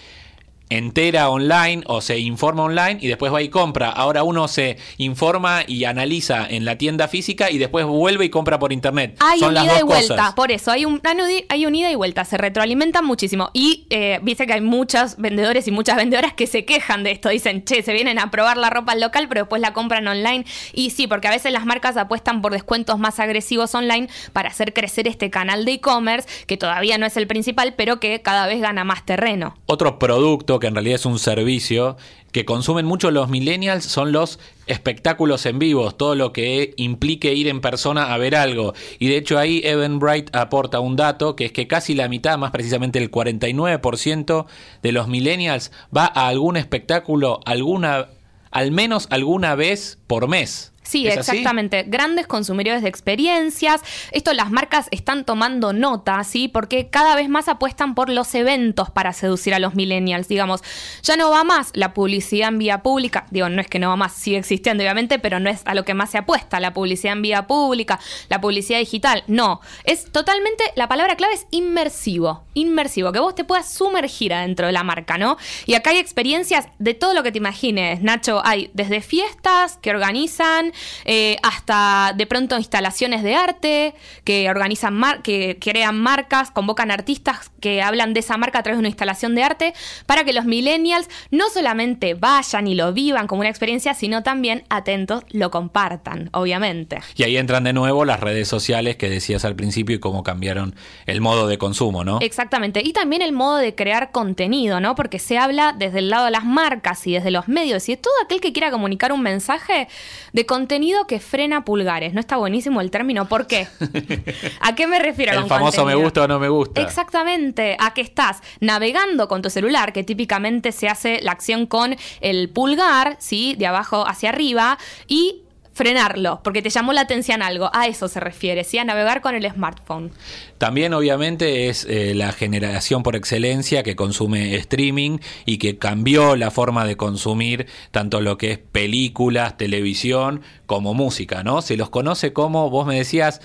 entera 0.70 1.28
online 1.28 1.82
o 1.86 2.00
se 2.00 2.18
informa 2.18 2.62
online 2.62 2.98
y 3.00 3.08
después 3.08 3.32
va 3.32 3.42
y 3.42 3.48
compra. 3.48 3.90
Ahora 3.90 4.22
uno 4.22 4.48
se 4.48 4.78
informa 4.96 5.62
y 5.66 5.84
analiza 5.84 6.46
en 6.48 6.64
la 6.64 6.78
tienda 6.78 7.08
física 7.08 7.50
y 7.50 7.58
después 7.58 7.84
vuelve 7.84 8.24
y 8.24 8.30
compra 8.30 8.58
por 8.58 8.72
internet. 8.72 9.16
Hay 9.20 9.42
un 9.42 9.52
ida 9.52 9.80
y 9.80 9.82
vuelta, 9.82 10.34
por 10.34 10.52
eso 10.52 10.70
hay 10.70 10.84
un, 10.84 11.02
hay 11.48 11.66
un 11.66 11.74
ida 11.74 11.90
y 11.90 11.96
vuelta, 11.96 12.24
se 12.24 12.38
retroalimentan 12.38 13.04
muchísimo. 13.04 13.50
Y 13.52 13.86
eh, 13.90 14.20
dice 14.22 14.46
que 14.46 14.54
hay 14.54 14.60
muchos 14.60 15.16
vendedores 15.16 15.66
y 15.66 15.72
muchas 15.72 15.96
vendedoras 15.96 16.32
que 16.34 16.46
se 16.46 16.64
quejan 16.64 17.02
de 17.02 17.10
esto. 17.10 17.28
Dicen, 17.28 17.64
che, 17.64 17.82
se 17.82 17.92
vienen 17.92 18.18
a 18.18 18.30
probar 18.30 18.56
la 18.56 18.70
ropa 18.70 18.92
al 18.92 19.00
local, 19.00 19.26
pero 19.28 19.42
después 19.42 19.60
la 19.60 19.72
compran 19.72 20.06
online. 20.06 20.44
Y 20.72 20.90
sí, 20.90 21.08
porque 21.08 21.28
a 21.28 21.32
veces 21.32 21.52
las 21.52 21.66
marcas 21.66 21.96
apuestan 21.96 22.42
por 22.42 22.52
descuentos 22.52 22.98
más 22.98 23.18
agresivos 23.18 23.74
online 23.74 24.08
para 24.32 24.50
hacer 24.50 24.72
crecer 24.72 25.08
este 25.08 25.30
canal 25.30 25.64
de 25.64 25.72
e-commerce, 25.72 26.28
que 26.46 26.56
todavía 26.56 26.96
no 26.96 27.06
es 27.06 27.16
el 27.16 27.26
principal, 27.26 27.74
pero 27.76 27.98
que 27.98 28.22
cada 28.22 28.46
vez 28.46 28.60
gana 28.60 28.84
más 28.84 29.04
terreno. 29.04 29.56
Otro 29.66 29.98
producto 29.98 30.59
que 30.60 30.66
en 30.68 30.74
realidad 30.74 30.96
es 30.96 31.06
un 31.06 31.18
servicio 31.18 31.96
que 32.32 32.44
consumen 32.44 32.86
mucho 32.86 33.10
los 33.10 33.28
millennials 33.28 33.84
son 33.84 34.12
los 34.12 34.38
espectáculos 34.66 35.46
en 35.46 35.58
vivos, 35.58 35.96
todo 35.96 36.14
lo 36.14 36.32
que 36.32 36.74
implique 36.76 37.34
ir 37.34 37.48
en 37.48 37.60
persona 37.60 38.14
a 38.14 38.18
ver 38.18 38.36
algo. 38.36 38.74
Y 38.98 39.08
de 39.08 39.16
hecho 39.16 39.38
ahí 39.38 39.62
Evan 39.64 39.98
Bright 39.98 40.34
aporta 40.34 40.80
un 40.80 40.96
dato 40.96 41.34
que 41.34 41.46
es 41.46 41.52
que 41.52 41.66
casi 41.66 41.94
la 41.94 42.08
mitad, 42.08 42.38
más 42.38 42.52
precisamente 42.52 42.98
el 42.98 43.10
49% 43.10 44.46
de 44.82 44.92
los 44.92 45.08
millennials 45.08 45.72
va 45.96 46.06
a 46.06 46.28
algún 46.28 46.56
espectáculo 46.56 47.40
alguna 47.44 48.08
al 48.50 48.70
menos 48.72 49.06
alguna 49.10 49.54
vez 49.54 49.98
por 50.06 50.28
mes. 50.28 50.72
Sí, 50.90 51.06
exactamente. 51.06 51.84
Grandes 51.86 52.26
consumidores 52.26 52.82
de 52.82 52.88
experiencias. 52.88 53.80
Esto 54.10 54.32
las 54.32 54.50
marcas 54.50 54.88
están 54.90 55.24
tomando 55.24 55.72
nota, 55.72 56.24
¿sí? 56.24 56.48
Porque 56.48 56.88
cada 56.88 57.14
vez 57.14 57.28
más 57.28 57.46
apuestan 57.46 57.94
por 57.94 58.08
los 58.10 58.34
eventos 58.34 58.90
para 58.90 59.12
seducir 59.12 59.54
a 59.54 59.60
los 59.60 59.76
millennials. 59.76 60.26
Digamos, 60.26 60.62
ya 61.04 61.16
no 61.16 61.30
va 61.30 61.44
más 61.44 61.70
la 61.74 61.94
publicidad 61.94 62.48
en 62.48 62.58
vía 62.58 62.82
pública. 62.82 63.26
Digo, 63.30 63.48
no 63.48 63.60
es 63.60 63.68
que 63.68 63.78
no 63.78 63.88
va 63.88 63.94
más, 63.94 64.14
sigue 64.14 64.38
existiendo, 64.38 64.82
obviamente, 64.82 65.20
pero 65.20 65.38
no 65.38 65.48
es 65.48 65.62
a 65.64 65.76
lo 65.76 65.84
que 65.84 65.94
más 65.94 66.10
se 66.10 66.18
apuesta. 66.18 66.58
La 66.58 66.72
publicidad 66.72 67.12
en 67.12 67.22
vía 67.22 67.46
pública, 67.46 68.00
la 68.28 68.40
publicidad 68.40 68.80
digital. 68.80 69.22
No. 69.28 69.60
Es 69.84 70.10
totalmente, 70.10 70.64
la 70.74 70.88
palabra 70.88 71.14
clave 71.14 71.34
es 71.34 71.46
inmersivo. 71.52 72.42
Inmersivo, 72.60 73.12
que 73.12 73.18
vos 73.18 73.34
te 73.34 73.44
puedas 73.44 73.72
sumergir 73.72 74.34
adentro 74.34 74.66
de 74.66 74.72
la 74.72 74.84
marca, 74.84 75.18
¿no? 75.18 75.36
Y 75.66 75.74
acá 75.74 75.90
hay 75.90 75.98
experiencias 75.98 76.68
de 76.78 76.94
todo 76.94 77.14
lo 77.14 77.22
que 77.22 77.32
te 77.32 77.38
imagines, 77.38 78.02
Nacho. 78.02 78.42
Hay 78.44 78.70
desde 78.74 79.00
fiestas 79.00 79.78
que 79.80 79.90
organizan 79.90 80.72
eh, 81.04 81.36
hasta 81.42 82.12
de 82.16 82.26
pronto 82.26 82.56
instalaciones 82.56 83.22
de 83.22 83.34
arte 83.34 83.94
que 84.24 84.48
organizan, 84.50 84.94
mar 84.94 85.22
que 85.22 85.58
crean 85.60 85.98
marcas, 85.98 86.50
convocan 86.50 86.90
artistas 86.90 87.50
que 87.60 87.82
hablan 87.82 88.14
de 88.14 88.20
esa 88.20 88.36
marca 88.36 88.58
a 88.58 88.62
través 88.62 88.76
de 88.76 88.80
una 88.80 88.88
instalación 88.88 89.34
de 89.34 89.42
arte 89.42 89.74
para 90.06 90.24
que 90.24 90.32
los 90.32 90.44
millennials 90.44 91.08
no 91.30 91.48
solamente 91.50 92.14
vayan 92.14 92.66
y 92.66 92.74
lo 92.74 92.92
vivan 92.92 93.26
como 93.26 93.40
una 93.40 93.50
experiencia, 93.50 93.94
sino 93.94 94.22
también 94.22 94.64
atentos 94.68 95.24
lo 95.30 95.50
compartan, 95.50 96.30
obviamente. 96.32 97.00
Y 97.16 97.24
ahí 97.24 97.36
entran 97.36 97.64
de 97.64 97.72
nuevo 97.72 98.04
las 98.04 98.20
redes 98.20 98.48
sociales 98.48 98.96
que 98.96 99.08
decías 99.08 99.44
al 99.44 99.56
principio 99.56 99.96
y 99.96 100.00
cómo 100.00 100.22
cambiaron 100.22 100.74
el 101.06 101.20
modo 101.20 101.46
de 101.48 101.58
consumo, 101.58 102.04
¿no? 102.04 102.18
Exactamente. 102.50 102.82
Y 102.84 102.92
también 102.92 103.22
el 103.22 103.30
modo 103.30 103.58
de 103.58 103.76
crear 103.76 104.10
contenido, 104.10 104.80
¿no? 104.80 104.96
Porque 104.96 105.20
se 105.20 105.38
habla 105.38 105.72
desde 105.72 106.00
el 106.00 106.10
lado 106.10 106.24
de 106.24 106.32
las 106.32 106.44
marcas 106.44 107.06
y 107.06 107.12
desde 107.12 107.30
los 107.30 107.46
medios 107.46 107.88
y 107.88 107.92
de 107.92 107.98
todo 107.98 108.12
aquel 108.24 108.40
que 108.40 108.52
quiera 108.52 108.72
comunicar 108.72 109.12
un 109.12 109.22
mensaje 109.22 109.86
de 110.32 110.46
contenido 110.46 111.06
que 111.06 111.20
frena 111.20 111.64
pulgares. 111.64 112.12
¿No 112.12 112.18
está 112.18 112.38
buenísimo 112.38 112.80
el 112.80 112.90
término? 112.90 113.28
¿Por 113.28 113.46
qué? 113.46 113.68
¿A 114.60 114.74
qué 114.74 114.88
me 114.88 114.98
refiero? 114.98 115.38
El 115.38 115.46
famoso 115.46 115.84
me 115.84 115.94
gusta 115.94 116.24
o 116.24 116.26
no 116.26 116.40
me 116.40 116.48
gusta. 116.48 116.80
Exactamente. 116.80 117.76
A 117.78 117.94
que 117.94 118.00
estás 118.00 118.42
navegando 118.58 119.28
con 119.28 119.42
tu 119.42 119.50
celular, 119.50 119.92
que 119.92 120.02
típicamente 120.02 120.72
se 120.72 120.88
hace 120.88 121.20
la 121.22 121.30
acción 121.30 121.66
con 121.66 121.94
el 122.20 122.48
pulgar, 122.48 123.14
¿sí? 123.20 123.54
De 123.60 123.68
abajo 123.68 124.08
hacia 124.08 124.30
arriba, 124.30 124.76
y 125.06 125.42
frenarlo, 125.80 126.42
porque 126.44 126.60
te 126.60 126.68
llamó 126.68 126.92
la 126.92 127.00
atención 127.00 127.40
algo. 127.40 127.70
A 127.72 127.86
eso 127.86 128.06
se 128.06 128.20
refiere, 128.20 128.64
¿sí? 128.64 128.76
A 128.76 128.84
navegar 128.84 129.22
con 129.22 129.34
el 129.34 129.50
smartphone. 129.50 130.10
También, 130.58 130.92
obviamente, 130.92 131.70
es 131.70 131.86
eh, 131.88 132.12
la 132.14 132.32
generación 132.32 133.02
por 133.02 133.16
excelencia 133.16 133.82
que 133.82 133.96
consume 133.96 134.56
streaming 134.56 135.20
y 135.46 135.56
que 135.56 135.78
cambió 135.78 136.36
la 136.36 136.50
forma 136.50 136.84
de 136.84 136.98
consumir 136.98 137.66
tanto 137.92 138.20
lo 138.20 138.36
que 138.36 138.50
es 138.52 138.58
películas, 138.58 139.56
televisión, 139.56 140.42
como 140.66 140.92
música, 140.92 141.42
¿no? 141.44 141.62
Se 141.62 141.78
los 141.78 141.88
conoce 141.88 142.34
como, 142.34 142.68
vos 142.68 142.86
me 142.86 142.96
decías, 142.96 143.40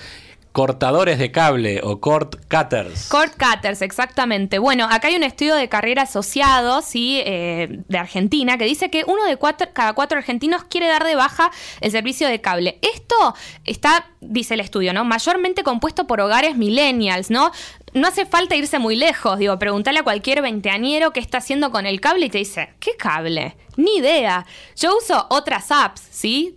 cortadores 0.56 1.20
de 1.20 1.34
cable 1.34 1.82
o 1.84 2.00
cord 2.00 2.30
cutters. 2.50 3.10
Cord 3.10 3.32
cutters, 3.32 3.82
exactamente. 3.82 4.58
Bueno, 4.58 4.88
acá 4.90 5.10
hay 5.10 5.18
un 5.18 5.24
estudio 5.24 5.54
de 5.54 5.68
carrera 5.68 6.04
asociado, 6.04 6.82
¿sí? 6.82 7.22
Eh, 7.26 7.82
de 7.90 7.98
Argentina, 7.98 8.58
que 8.58 8.64
dice 8.64 8.90
que 8.90 9.04
uno 9.06 9.26
de 9.26 9.36
cuatro, 9.36 9.68
cada 9.74 9.92
cuatro 9.92 10.18
argentinos 10.18 10.64
quiere 10.64 10.88
dar 10.88 11.04
de 11.04 11.16
baja 11.16 11.52
el 11.82 11.92
servicio 11.92 12.30
de 12.30 12.40
cable. 12.40 12.80
Esto 12.82 13.36
está, 13.66 14.08
dice 14.22 14.54
el 14.54 14.62
estudio, 14.62 14.94
¿no? 14.94 15.04
Mayormente 15.04 15.62
compuesto 15.62 16.08
por 16.08 16.22
hogares 16.22 16.56
millennials, 16.56 17.30
¿no? 17.30 17.52
No 17.92 18.08
hace 18.08 18.26
falta 18.26 18.56
irse 18.56 18.80
muy 18.80 18.96
lejos, 18.96 19.38
digo, 19.38 19.60
preguntarle 19.60 20.00
a 20.00 20.04
cualquier 20.04 20.42
veinteañero 20.42 21.12
qué 21.12 21.20
está 21.20 21.40
haciendo 21.40 21.70
con 21.70 21.86
el 21.86 22.00
cable 22.00 22.28
y 22.28 22.30
te 22.30 22.38
dice, 22.38 22.70
¿qué 22.80 22.92
cable? 22.96 23.58
Ni 23.76 23.98
idea. 23.98 24.46
Yo 24.78 24.96
uso 24.96 25.28
otras 25.30 25.70
apps, 25.70 26.02
¿sí? 26.12 26.56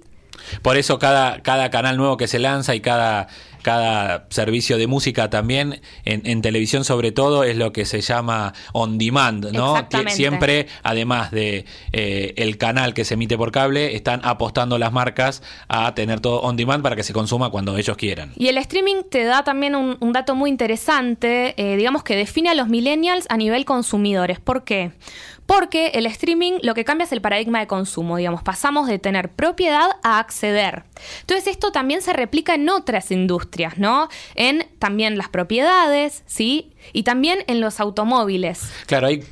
Por 0.62 0.76
eso 0.76 1.00
cada, 1.00 1.42
cada 1.42 1.68
canal 1.68 1.96
nuevo 1.96 2.16
que 2.16 2.28
se 2.28 2.38
lanza 2.38 2.76
y 2.76 2.80
cada 2.80 3.26
cada 3.62 4.26
servicio 4.30 4.78
de 4.78 4.86
música 4.86 5.30
también, 5.30 5.80
en, 6.04 6.42
televisión 6.42 6.84
sobre 6.84 7.12
todo, 7.12 7.44
es 7.44 7.56
lo 7.56 7.72
que 7.72 7.84
se 7.84 8.00
llama 8.00 8.54
on 8.72 8.98
demand, 8.98 9.50
¿no? 9.52 9.88
Siempre, 10.08 10.66
además 10.82 11.30
de 11.30 11.64
eh, 11.92 12.34
el 12.36 12.56
canal 12.58 12.94
que 12.94 13.04
se 13.04 13.14
emite 13.14 13.36
por 13.36 13.52
cable, 13.52 13.96
están 13.96 14.20
apostando 14.24 14.78
las 14.78 14.92
marcas 14.92 15.42
a 15.68 15.94
tener 15.94 16.20
todo 16.20 16.40
on 16.40 16.56
demand 16.56 16.82
para 16.82 16.96
que 16.96 17.02
se 17.02 17.12
consuma 17.12 17.50
cuando 17.50 17.76
ellos 17.76 17.96
quieran. 17.96 18.32
Y 18.36 18.48
el 18.48 18.58
streaming 18.58 19.02
te 19.10 19.24
da 19.24 19.44
también 19.44 19.74
un, 19.74 20.12
dato 20.12 20.34
muy 20.34 20.50
interesante, 20.50 21.54
eh, 21.56 21.76
digamos 21.76 22.02
que 22.02 22.16
define 22.16 22.50
a 22.50 22.54
los 22.54 22.68
millennials 22.68 23.26
a 23.28 23.36
nivel 23.36 23.64
consumidores. 23.64 24.40
¿Por 24.40 24.64
qué? 24.64 24.92
Porque 25.48 25.92
el 25.94 26.04
streaming 26.04 26.58
lo 26.62 26.74
que 26.74 26.84
cambia 26.84 27.06
es 27.06 27.12
el 27.12 27.22
paradigma 27.22 27.58
de 27.58 27.66
consumo, 27.66 28.18
digamos, 28.18 28.42
pasamos 28.42 28.86
de 28.86 28.98
tener 28.98 29.30
propiedad 29.30 29.88
a 30.02 30.18
acceder. 30.18 30.84
Entonces 31.22 31.46
esto 31.46 31.72
también 31.72 32.02
se 32.02 32.12
replica 32.12 32.54
en 32.54 32.68
otras 32.68 33.10
industrias, 33.10 33.78
¿no? 33.78 34.10
En 34.34 34.66
también 34.78 35.16
las 35.16 35.30
propiedades, 35.30 36.22
¿sí? 36.26 36.74
Y 36.92 37.04
también 37.04 37.44
en 37.46 37.62
los 37.62 37.80
automóviles. 37.80 38.70
Claro, 38.86 39.06
hay 39.06 39.24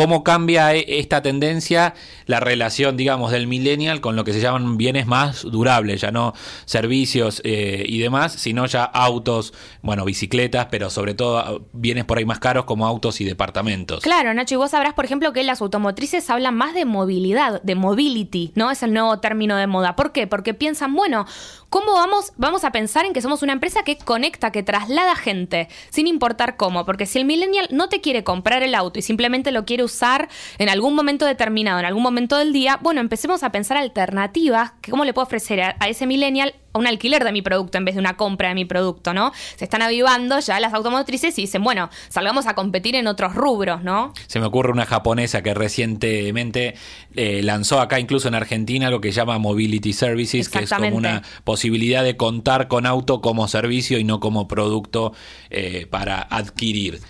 cómo 0.00 0.24
cambia 0.24 0.74
e, 0.74 0.98
esta 0.98 1.20
tendencia 1.20 1.92
la 2.24 2.40
relación, 2.40 2.96
digamos, 2.96 3.32
del 3.32 3.46
millennial 3.46 4.00
con 4.00 4.16
lo 4.16 4.24
que 4.24 4.32
se 4.32 4.40
llaman 4.40 4.78
bienes 4.78 5.06
más 5.06 5.42
durables, 5.42 6.00
ya 6.00 6.10
no 6.10 6.32
servicios 6.64 7.42
eh, 7.44 7.84
y 7.86 7.98
demás, 7.98 8.32
sino 8.32 8.64
ya 8.64 8.84
autos, 8.84 9.52
bueno, 9.82 10.06
bicicletas, 10.06 10.68
pero 10.70 10.88
sobre 10.88 11.12
todo 11.12 11.38
ah, 11.38 11.58
bienes 11.72 12.06
por 12.06 12.16
ahí 12.16 12.24
más 12.24 12.38
caros 12.38 12.64
como 12.64 12.86
autos 12.86 13.20
y 13.20 13.26
departamentos. 13.26 14.02
Claro, 14.02 14.32
Nacho, 14.32 14.54
y 14.54 14.56
vos 14.58 14.70
sabrás, 14.70 14.94
por 14.94 15.04
ejemplo, 15.04 15.34
que 15.34 15.42
las 15.42 15.60
automotrices 15.60 16.30
hablan 16.30 16.54
más 16.54 16.72
de 16.74 16.86
movilidad, 16.86 17.60
de 17.60 17.74
mobility, 17.74 18.52
¿no? 18.54 18.70
Es 18.70 18.82
el 18.82 18.94
nuevo 18.94 19.18
término 19.18 19.56
de 19.56 19.66
moda. 19.66 19.96
¿Por 19.96 20.12
qué? 20.12 20.26
Porque 20.26 20.54
piensan, 20.54 20.94
bueno, 20.94 21.26
¿cómo 21.70 21.94
vamos, 21.94 22.32
vamos 22.36 22.64
a 22.64 22.72
pensar 22.72 23.06
en 23.06 23.12
que 23.12 23.22
somos 23.22 23.42
una 23.42 23.52
empresa 23.52 23.84
que 23.84 23.96
conecta, 23.96 24.50
que 24.50 24.62
traslada 24.62 25.14
gente, 25.14 25.68
sin 25.88 26.06
importar 26.06 26.56
cómo? 26.56 26.84
Porque 26.84 27.06
si 27.06 27.18
el 27.18 27.24
millennial 27.24 27.68
no 27.70 27.88
te 27.88 28.00
quiere 28.00 28.24
comprar 28.24 28.62
el 28.62 28.74
auto 28.74 28.98
y 28.98 29.02
simplemente 29.02 29.52
lo 29.52 29.64
quiere 29.64 29.84
usar 29.84 30.28
en 30.58 30.68
algún 30.68 30.94
momento 30.94 31.24
determinado, 31.24 31.78
en 31.78 31.86
algún 31.86 32.02
momento 32.02 32.36
del 32.36 32.52
día, 32.52 32.78
bueno, 32.82 33.00
empecemos 33.00 33.42
a 33.42 33.52
pensar 33.52 33.76
alternativas, 33.76 34.72
que 34.82 34.90
cómo 34.90 35.04
le 35.04 35.14
puedo 35.14 35.26
ofrecer 35.26 35.60
a, 35.62 35.76
ese 35.88 36.06
millennial 36.06 36.54
un 36.72 36.86
alquiler 36.86 37.24
de 37.24 37.32
mi 37.32 37.42
producto 37.42 37.78
en 37.78 37.84
vez 37.84 37.94
de 37.94 38.00
una 38.00 38.16
compra 38.16 38.48
de 38.48 38.54
mi 38.54 38.64
producto, 38.64 39.12
¿no? 39.12 39.32
Se 39.56 39.64
están 39.64 39.82
avivando 39.82 40.38
ya 40.38 40.60
las 40.60 40.72
automotrices 40.72 41.36
y 41.38 41.42
dicen, 41.42 41.62
bueno, 41.62 41.90
salgamos 42.08 42.46
a 42.46 42.54
competir 42.54 42.94
en 42.94 43.06
otros 43.06 43.34
rubros, 43.34 43.82
¿no? 43.82 44.12
Se 44.26 44.40
me 44.40 44.46
ocurre 44.46 44.70
una 44.72 44.86
japonesa 44.86 45.42
que 45.42 45.54
recientemente 45.54 46.74
eh, 47.14 47.42
lanzó 47.42 47.80
acá, 47.80 47.98
incluso 47.98 48.28
en 48.28 48.34
Argentina, 48.34 48.90
lo 48.90 49.00
que 49.00 49.12
llama 49.12 49.38
Mobility 49.38 49.92
Services, 49.92 50.48
que 50.48 50.60
es 50.60 50.70
como 50.70 50.96
una 50.96 51.22
posibilidad 51.44 52.04
de 52.04 52.16
contar 52.16 52.68
con 52.68 52.86
auto 52.86 53.20
como 53.20 53.48
servicio 53.48 53.98
y 53.98 54.04
no 54.04 54.20
como 54.20 54.48
producto 54.48 55.12
eh, 55.50 55.86
para 55.90 56.20
adquirir. 56.22 57.00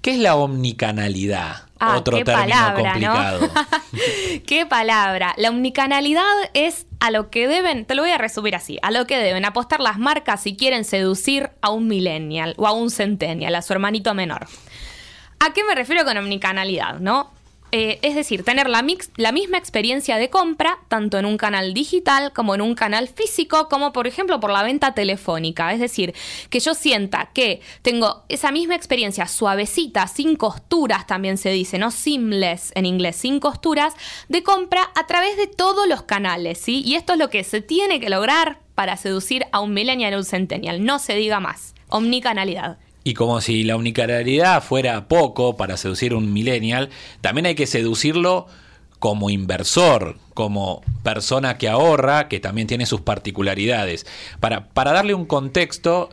¿Qué 0.00 0.12
es 0.12 0.18
la 0.18 0.34
omnicanalidad? 0.34 1.68
Ah, 1.78 1.96
Otro 1.96 2.18
qué 2.18 2.24
término 2.24 2.48
palabra, 2.48 2.92
complicado. 2.92 3.40
¿no? 3.40 4.42
qué 4.46 4.66
palabra. 4.66 5.34
La 5.36 5.50
omnicanalidad 5.50 6.22
es 6.54 6.86
a 7.02 7.10
lo 7.10 7.30
que 7.30 7.48
deben, 7.48 7.84
te 7.84 7.96
lo 7.96 8.02
voy 8.02 8.12
a 8.12 8.16
resumir 8.16 8.54
así, 8.54 8.78
a 8.80 8.92
lo 8.92 9.08
que 9.08 9.18
deben 9.18 9.44
apostar 9.44 9.80
las 9.80 9.98
marcas 9.98 10.40
si 10.40 10.56
quieren 10.56 10.84
seducir 10.84 11.50
a 11.60 11.70
un 11.70 11.88
millennial 11.88 12.54
o 12.58 12.68
a 12.68 12.72
un 12.72 12.92
centennial, 12.92 13.56
a 13.56 13.62
su 13.62 13.72
hermanito 13.72 14.14
menor. 14.14 14.46
¿A 15.40 15.52
qué 15.52 15.64
me 15.64 15.74
refiero 15.74 16.04
con 16.04 16.16
omnicanalidad? 16.16 17.00
¿No? 17.00 17.32
Eh, 17.74 17.98
es 18.02 18.14
decir, 18.14 18.44
tener 18.44 18.68
la, 18.68 18.84
la 19.16 19.32
misma 19.32 19.56
experiencia 19.56 20.18
de 20.18 20.28
compra, 20.28 20.80
tanto 20.88 21.18
en 21.18 21.24
un 21.24 21.38
canal 21.38 21.72
digital 21.72 22.30
como 22.34 22.54
en 22.54 22.60
un 22.60 22.74
canal 22.74 23.08
físico, 23.08 23.68
como 23.70 23.94
por 23.94 24.06
ejemplo 24.06 24.40
por 24.40 24.50
la 24.50 24.62
venta 24.62 24.92
telefónica. 24.92 25.72
Es 25.72 25.80
decir, 25.80 26.14
que 26.50 26.60
yo 26.60 26.74
sienta 26.74 27.30
que 27.32 27.62
tengo 27.80 28.24
esa 28.28 28.52
misma 28.52 28.74
experiencia 28.74 29.26
suavecita, 29.26 30.06
sin 30.06 30.36
costuras 30.36 31.06
también 31.06 31.38
se 31.38 31.48
dice, 31.48 31.78
¿no? 31.78 31.90
Seamless 31.90 32.72
en 32.74 32.84
inglés, 32.84 33.16
sin 33.16 33.40
costuras, 33.40 33.94
de 34.28 34.42
compra 34.42 34.90
a 34.94 35.06
través 35.06 35.38
de 35.38 35.46
todos 35.46 35.88
los 35.88 36.02
canales, 36.02 36.58
¿sí? 36.58 36.82
Y 36.84 36.96
esto 36.96 37.14
es 37.14 37.18
lo 37.18 37.30
que 37.30 37.42
se 37.42 37.62
tiene 37.62 38.00
que 38.00 38.10
lograr 38.10 38.58
para 38.74 38.98
seducir 38.98 39.46
a 39.50 39.60
un 39.60 39.72
millennial 39.72 40.12
o 40.12 40.18
un 40.18 40.24
centennial. 40.26 40.84
No 40.84 40.98
se 40.98 41.14
diga 41.14 41.40
más. 41.40 41.74
Omnicanalidad. 41.88 42.76
Y 43.04 43.14
como 43.14 43.40
si 43.40 43.64
la 43.64 43.76
unicanalidad 43.76 44.62
fuera 44.62 45.08
poco 45.08 45.56
para 45.56 45.76
seducir 45.76 46.12
a 46.12 46.16
un 46.16 46.32
millennial, 46.32 46.90
también 47.20 47.46
hay 47.46 47.54
que 47.54 47.66
seducirlo 47.66 48.46
como 48.98 49.30
inversor, 49.30 50.16
como 50.34 50.82
persona 51.02 51.58
que 51.58 51.68
ahorra, 51.68 52.28
que 52.28 52.38
también 52.38 52.68
tiene 52.68 52.86
sus 52.86 53.00
particularidades. 53.00 54.06
Para, 54.38 54.68
para 54.68 54.92
darle 54.92 55.14
un 55.14 55.26
contexto, 55.26 56.10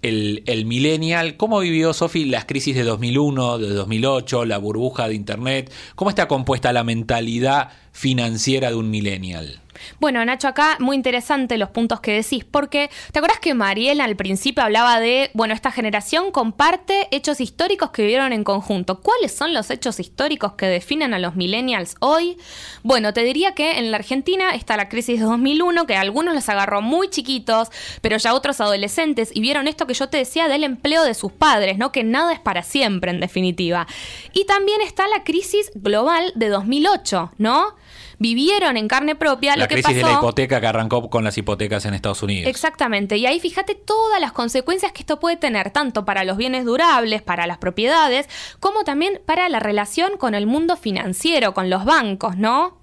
el, 0.00 0.42
el 0.46 0.64
millennial, 0.64 1.36
¿cómo 1.36 1.60
vivió 1.60 1.92
Sofi 1.92 2.24
las 2.24 2.46
crisis 2.46 2.74
de 2.74 2.84
2001, 2.84 3.58
de 3.58 3.68
2008, 3.74 4.46
la 4.46 4.56
burbuja 4.56 5.08
de 5.08 5.14
Internet? 5.14 5.70
¿Cómo 5.94 6.08
está 6.08 6.28
compuesta 6.28 6.72
la 6.72 6.84
mentalidad 6.84 7.72
financiera 7.92 8.70
de 8.70 8.76
un 8.76 8.88
millennial? 8.88 9.60
Bueno, 9.98 10.24
Nacho, 10.24 10.48
acá 10.48 10.76
muy 10.78 10.96
interesante 10.96 11.58
los 11.58 11.70
puntos 11.70 12.00
que 12.00 12.12
decís, 12.12 12.44
porque 12.44 12.90
¿te 13.12 13.18
acuerdas 13.18 13.40
que 13.40 13.54
Mariela 13.54 14.04
al 14.04 14.16
principio 14.16 14.62
hablaba 14.62 15.00
de, 15.00 15.30
bueno, 15.34 15.54
esta 15.54 15.70
generación 15.70 16.32
comparte 16.32 17.08
hechos 17.10 17.40
históricos 17.40 17.90
que 17.90 18.02
vivieron 18.02 18.32
en 18.32 18.44
conjunto? 18.44 19.00
¿Cuáles 19.00 19.32
son 19.32 19.54
los 19.54 19.70
hechos 19.70 20.00
históricos 20.00 20.52
que 20.54 20.66
definen 20.66 21.14
a 21.14 21.18
los 21.18 21.36
millennials 21.36 21.96
hoy? 22.00 22.36
Bueno, 22.82 23.12
te 23.12 23.22
diría 23.22 23.54
que 23.54 23.78
en 23.78 23.90
la 23.90 23.98
Argentina 23.98 24.54
está 24.54 24.76
la 24.76 24.88
crisis 24.88 25.18
de 25.20 25.26
2001, 25.26 25.86
que 25.86 25.96
a 25.96 26.00
algunos 26.00 26.34
los 26.34 26.48
agarró 26.48 26.82
muy 26.82 27.08
chiquitos, 27.08 27.68
pero 28.00 28.16
ya 28.16 28.34
otros 28.34 28.60
adolescentes, 28.60 29.30
y 29.34 29.40
vieron 29.40 29.68
esto 29.68 29.86
que 29.86 29.94
yo 29.94 30.08
te 30.08 30.18
decía 30.18 30.48
del 30.48 30.64
empleo 30.64 31.04
de 31.04 31.14
sus 31.14 31.32
padres, 31.32 31.78
¿no? 31.78 31.92
Que 31.92 32.04
nada 32.04 32.32
es 32.32 32.40
para 32.40 32.62
siempre, 32.62 33.10
en 33.10 33.20
definitiva. 33.20 33.86
Y 34.32 34.44
también 34.44 34.80
está 34.80 35.08
la 35.08 35.24
crisis 35.24 35.70
global 35.74 36.32
de 36.34 36.48
2008, 36.48 37.32
¿no? 37.38 37.74
Vivieron 38.20 38.76
en 38.76 38.86
carne 38.86 39.16
propia 39.16 39.56
la 39.56 39.64
lo 39.64 39.68
que 39.68 39.76
crisis 39.76 39.96
de 39.96 40.02
la 40.02 40.12
hipoteca 40.12 40.60
que 40.60 40.66
arrancó 40.66 41.08
con 41.08 41.24
las 41.24 41.36
hipotecas 41.38 41.86
en 41.86 41.94
Estados 41.94 42.22
Unidos. 42.22 42.48
Exactamente. 42.48 43.16
Y 43.16 43.26
ahí 43.26 43.40
fíjate 43.40 43.74
todas 43.74 44.20
las 44.20 44.32
consecuencias 44.32 44.92
que 44.92 45.00
esto 45.00 45.18
puede 45.18 45.36
tener, 45.36 45.70
tanto 45.70 46.04
para 46.04 46.22
los 46.24 46.36
bienes 46.36 46.66
durables, 46.66 47.22
para 47.22 47.46
las 47.46 47.58
propiedades, 47.58 48.28
como 48.60 48.84
también 48.84 49.20
para 49.24 49.48
la 49.48 49.58
relación 49.58 50.18
con 50.18 50.34
el 50.34 50.46
mundo 50.46 50.76
financiero, 50.76 51.54
con 51.54 51.70
los 51.70 51.84
bancos, 51.84 52.36
¿no? 52.36 52.78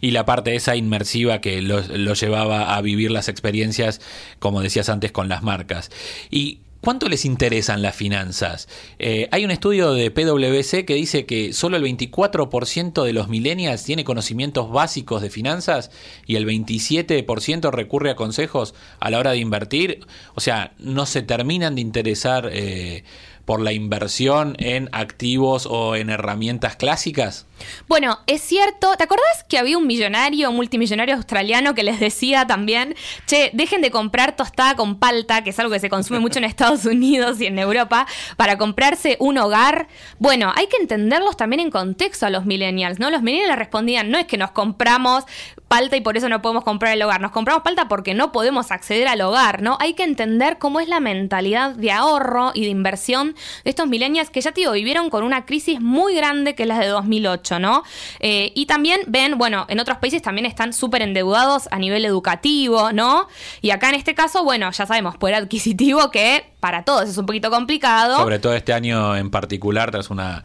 y 0.00 0.10
la 0.10 0.24
parte 0.26 0.56
esa 0.56 0.74
inmersiva 0.74 1.40
que 1.40 1.62
lo, 1.62 1.80
lo, 1.80 2.14
llevaba 2.14 2.74
a 2.74 2.80
vivir 2.82 3.12
las 3.12 3.28
experiencias, 3.28 4.00
como 4.40 4.60
decías 4.60 4.88
antes, 4.88 5.12
con 5.12 5.28
las 5.28 5.44
marcas. 5.44 5.90
Y 6.28 6.58
¿Cuánto 6.80 7.08
les 7.08 7.24
interesan 7.24 7.82
las 7.82 7.96
finanzas? 7.96 8.68
Eh, 8.98 9.28
hay 9.32 9.44
un 9.44 9.50
estudio 9.50 9.92
de 9.92 10.10
PwC 10.10 10.84
que 10.84 10.94
dice 10.94 11.26
que 11.26 11.52
solo 11.52 11.76
el 11.76 11.82
24% 11.82 13.02
de 13.02 13.12
los 13.12 13.28
millennials 13.28 13.82
tiene 13.82 14.04
conocimientos 14.04 14.70
básicos 14.70 15.20
de 15.20 15.30
finanzas 15.30 15.90
y 16.26 16.36
el 16.36 16.46
27% 16.46 17.70
recurre 17.72 18.10
a 18.10 18.16
consejos 18.16 18.74
a 19.00 19.10
la 19.10 19.18
hora 19.18 19.32
de 19.32 19.38
invertir. 19.38 20.06
O 20.34 20.40
sea, 20.40 20.74
no 20.78 21.06
se 21.06 21.22
terminan 21.22 21.74
de 21.74 21.80
interesar 21.80 22.50
eh, 22.52 23.02
por 23.46 23.60
la 23.60 23.72
inversión 23.72 24.56
en 24.58 24.90
activos 24.92 25.66
o 25.66 25.96
en 25.96 26.10
herramientas 26.10 26.76
clásicas. 26.76 27.46
Bueno, 27.88 28.18
es 28.26 28.42
cierto. 28.42 28.96
¿Te 28.96 29.04
acordás 29.04 29.44
que 29.48 29.58
había 29.58 29.78
un 29.78 29.86
millonario, 29.86 30.52
multimillonario 30.52 31.14
australiano 31.14 31.74
que 31.74 31.84
les 31.84 32.00
decía 32.00 32.46
también, 32.46 32.94
che, 33.26 33.50
dejen 33.54 33.80
de 33.80 33.90
comprar 33.90 34.36
tostada 34.36 34.74
con 34.74 34.98
palta, 34.98 35.42
que 35.42 35.50
es 35.50 35.58
algo 35.58 35.72
que 35.72 35.80
se 35.80 35.88
consume 35.88 36.18
mucho 36.18 36.38
en 36.38 36.44
Estados 36.44 36.84
Unidos 36.84 37.40
y 37.40 37.46
en 37.46 37.58
Europa, 37.58 38.06
para 38.36 38.58
comprarse 38.58 39.16
un 39.20 39.38
hogar? 39.38 39.88
Bueno, 40.18 40.52
hay 40.54 40.66
que 40.66 40.76
entenderlos 40.76 41.36
también 41.36 41.60
en 41.60 41.70
contexto 41.70 42.26
a 42.26 42.30
los 42.30 42.44
millennials, 42.44 42.98
¿no? 42.98 43.10
Los 43.10 43.22
millennials 43.22 43.56
respondían, 43.56 44.10
no 44.10 44.18
es 44.18 44.26
que 44.26 44.36
nos 44.36 44.50
compramos 44.50 45.24
palta 45.68 45.96
y 45.96 46.00
por 46.00 46.16
eso 46.16 46.28
no 46.28 46.42
podemos 46.42 46.64
comprar 46.64 46.92
el 46.92 47.02
hogar, 47.02 47.20
nos 47.20 47.32
compramos 47.32 47.62
palta 47.62 47.88
porque 47.88 48.14
no 48.14 48.32
podemos 48.32 48.70
acceder 48.70 49.08
al 49.08 49.20
hogar, 49.20 49.62
¿no? 49.62 49.76
Hay 49.80 49.94
que 49.94 50.04
entender 50.04 50.58
cómo 50.58 50.80
es 50.80 50.88
la 50.88 51.00
mentalidad 51.00 51.74
de 51.74 51.90
ahorro 51.92 52.52
y 52.54 52.62
de 52.62 52.68
inversión 52.68 53.34
de 53.64 53.70
estos 53.70 53.86
millennials 53.86 54.30
que 54.30 54.40
ya 54.40 54.52
digo, 54.52 54.72
vivieron 54.72 55.10
con 55.10 55.24
una 55.24 55.44
crisis 55.44 55.80
muy 55.80 56.14
grande 56.14 56.54
que 56.54 56.62
es 56.62 56.68
la 56.68 56.78
de 56.78 56.86
2008. 56.86 57.56
¿no? 57.58 57.82
Eh, 58.20 58.52
y 58.54 58.66
también 58.66 59.00
ven, 59.06 59.38
bueno, 59.38 59.66
en 59.68 59.80
otros 59.80 59.98
países 59.98 60.22
también 60.22 60.46
están 60.46 60.72
súper 60.72 61.02
endeudados 61.02 61.68
a 61.70 61.78
nivel 61.78 62.04
educativo, 62.04 62.92
¿no? 62.92 63.28
Y 63.60 63.70
acá 63.70 63.88
en 63.88 63.94
este 63.94 64.14
caso, 64.14 64.44
bueno, 64.44 64.70
ya 64.70 64.86
sabemos, 64.86 65.16
poder 65.16 65.36
adquisitivo 65.36 66.10
que 66.10 66.52
para 66.60 66.84
todos 66.84 67.08
es 67.08 67.18
un 67.18 67.26
poquito 67.26 67.50
complicado. 67.50 68.16
Sobre 68.16 68.38
todo 68.38 68.54
este 68.54 68.72
año 68.72 69.16
en 69.16 69.30
particular, 69.30 69.90
tras 69.90 70.10
una 70.10 70.44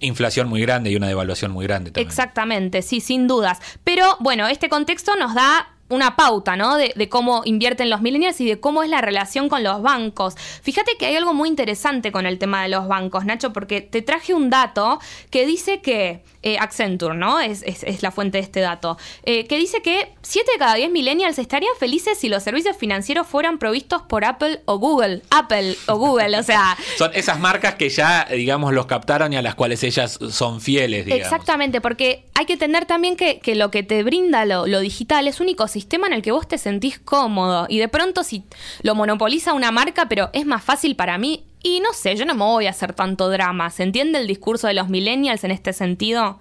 inflación 0.00 0.48
muy 0.48 0.60
grande 0.60 0.90
y 0.90 0.96
una 0.96 1.08
devaluación 1.08 1.50
muy 1.52 1.66
grande 1.66 1.90
también. 1.90 2.08
Exactamente, 2.08 2.82
sí, 2.82 3.00
sin 3.00 3.26
dudas. 3.26 3.58
Pero 3.84 4.16
bueno, 4.20 4.48
este 4.48 4.68
contexto 4.68 5.16
nos 5.16 5.34
da 5.34 5.68
una 5.88 6.16
pauta, 6.16 6.56
¿no? 6.56 6.76
De, 6.76 7.08
cómo 7.08 7.42
invierten 7.44 7.90
los 7.90 8.02
millennials 8.02 8.40
y 8.40 8.46
de 8.46 8.60
cómo 8.60 8.82
es 8.82 8.90
la 8.90 9.00
relación 9.00 9.48
con 9.48 9.62
los 9.62 9.82
bancos. 9.82 10.34
Fíjate 10.62 10.92
que 10.98 11.06
hay 11.06 11.16
algo 11.16 11.32
muy 11.32 11.48
interesante 11.48 12.12
con 12.12 12.26
el 12.26 12.38
tema 12.38 12.62
de 12.62 12.68
los 12.68 12.88
bancos, 12.88 13.24
Nacho, 13.24 13.52
porque 13.52 13.80
te 13.80 14.02
traje 14.02 14.34
un 14.34 14.50
dato 14.50 14.98
que 15.30 15.46
dice 15.46 15.80
que 15.80 16.22
eh, 16.54 16.58
Accenture, 16.58 17.14
¿no? 17.16 17.40
Es, 17.40 17.62
es- 17.62 17.82
es 17.84 18.02
la 18.02 18.10
fuente 18.10 18.38
de 18.38 18.44
este 18.44 18.60
dato, 18.60 18.96
eh, 19.24 19.46
que 19.46 19.56
dice 19.58 19.82
que 19.82 20.12
7 20.22 20.50
de 20.52 20.58
cada 20.58 20.74
10 20.74 20.90
millennials 20.90 21.38
estarían 21.38 21.72
felices 21.78 22.18
si 22.18 22.28
los 22.28 22.42
servicios 22.42 22.76
financieros 22.76 23.26
fueran 23.26 23.58
provistos 23.58 24.02
por 24.02 24.24
Apple 24.24 24.60
o 24.66 24.78
Google. 24.78 25.22
Apple 25.30 25.76
o 25.86 25.96
Google, 25.96 26.38
o 26.38 26.42
sea, 26.42 26.76
Son 26.96 27.10
esas 27.14 27.38
marcas 27.38 27.74
que 27.74 27.88
ya, 27.88 28.26
digamos, 28.30 28.72
los 28.72 28.86
captaron 28.86 29.32
y 29.32 29.36
a 29.36 29.42
las 29.42 29.54
cuales 29.54 29.82
ellas 29.82 30.18
son 30.30 30.60
fieles, 30.60 31.04
digamos. 31.04 31.24
Exactamente, 31.26 31.80
porque 31.80 32.24
hay 32.34 32.46
que 32.46 32.54
entender 32.54 32.86
también 32.86 33.16
que, 33.16 33.38
que 33.40 33.54
lo 33.54 33.70
que 33.70 33.82
te 33.82 34.02
brinda 34.02 34.44
lo, 34.44 34.66
lo 34.66 34.80
digital 34.80 35.28
es 35.28 35.40
un 35.40 35.48
ecosistema 35.48 36.06
en 36.06 36.12
el 36.12 36.22
que 36.22 36.32
vos 36.32 36.46
te 36.48 36.58
sentís 36.58 36.98
cómodo 36.98 37.66
y 37.68 37.78
de 37.78 37.88
pronto 37.88 38.22
si 38.24 38.42
lo 38.82 38.94
monopoliza 38.94 39.52
una 39.54 39.70
marca, 39.70 40.08
pero 40.08 40.30
es 40.32 40.46
más 40.46 40.62
fácil 40.62 40.96
para 40.96 41.18
mí. 41.18 41.44
Y 41.62 41.80
no 41.80 41.92
sé, 41.92 42.14
yo 42.16 42.24
no 42.24 42.34
me 42.34 42.44
voy 42.44 42.66
a 42.66 42.70
hacer 42.70 42.92
tanto 42.92 43.28
drama. 43.30 43.70
¿Se 43.70 43.82
entiende 43.82 44.18
el 44.18 44.26
discurso 44.26 44.68
de 44.68 44.74
los 44.74 44.88
millennials 44.88 45.42
en 45.44 45.50
este 45.50 45.72
sentido? 45.72 46.38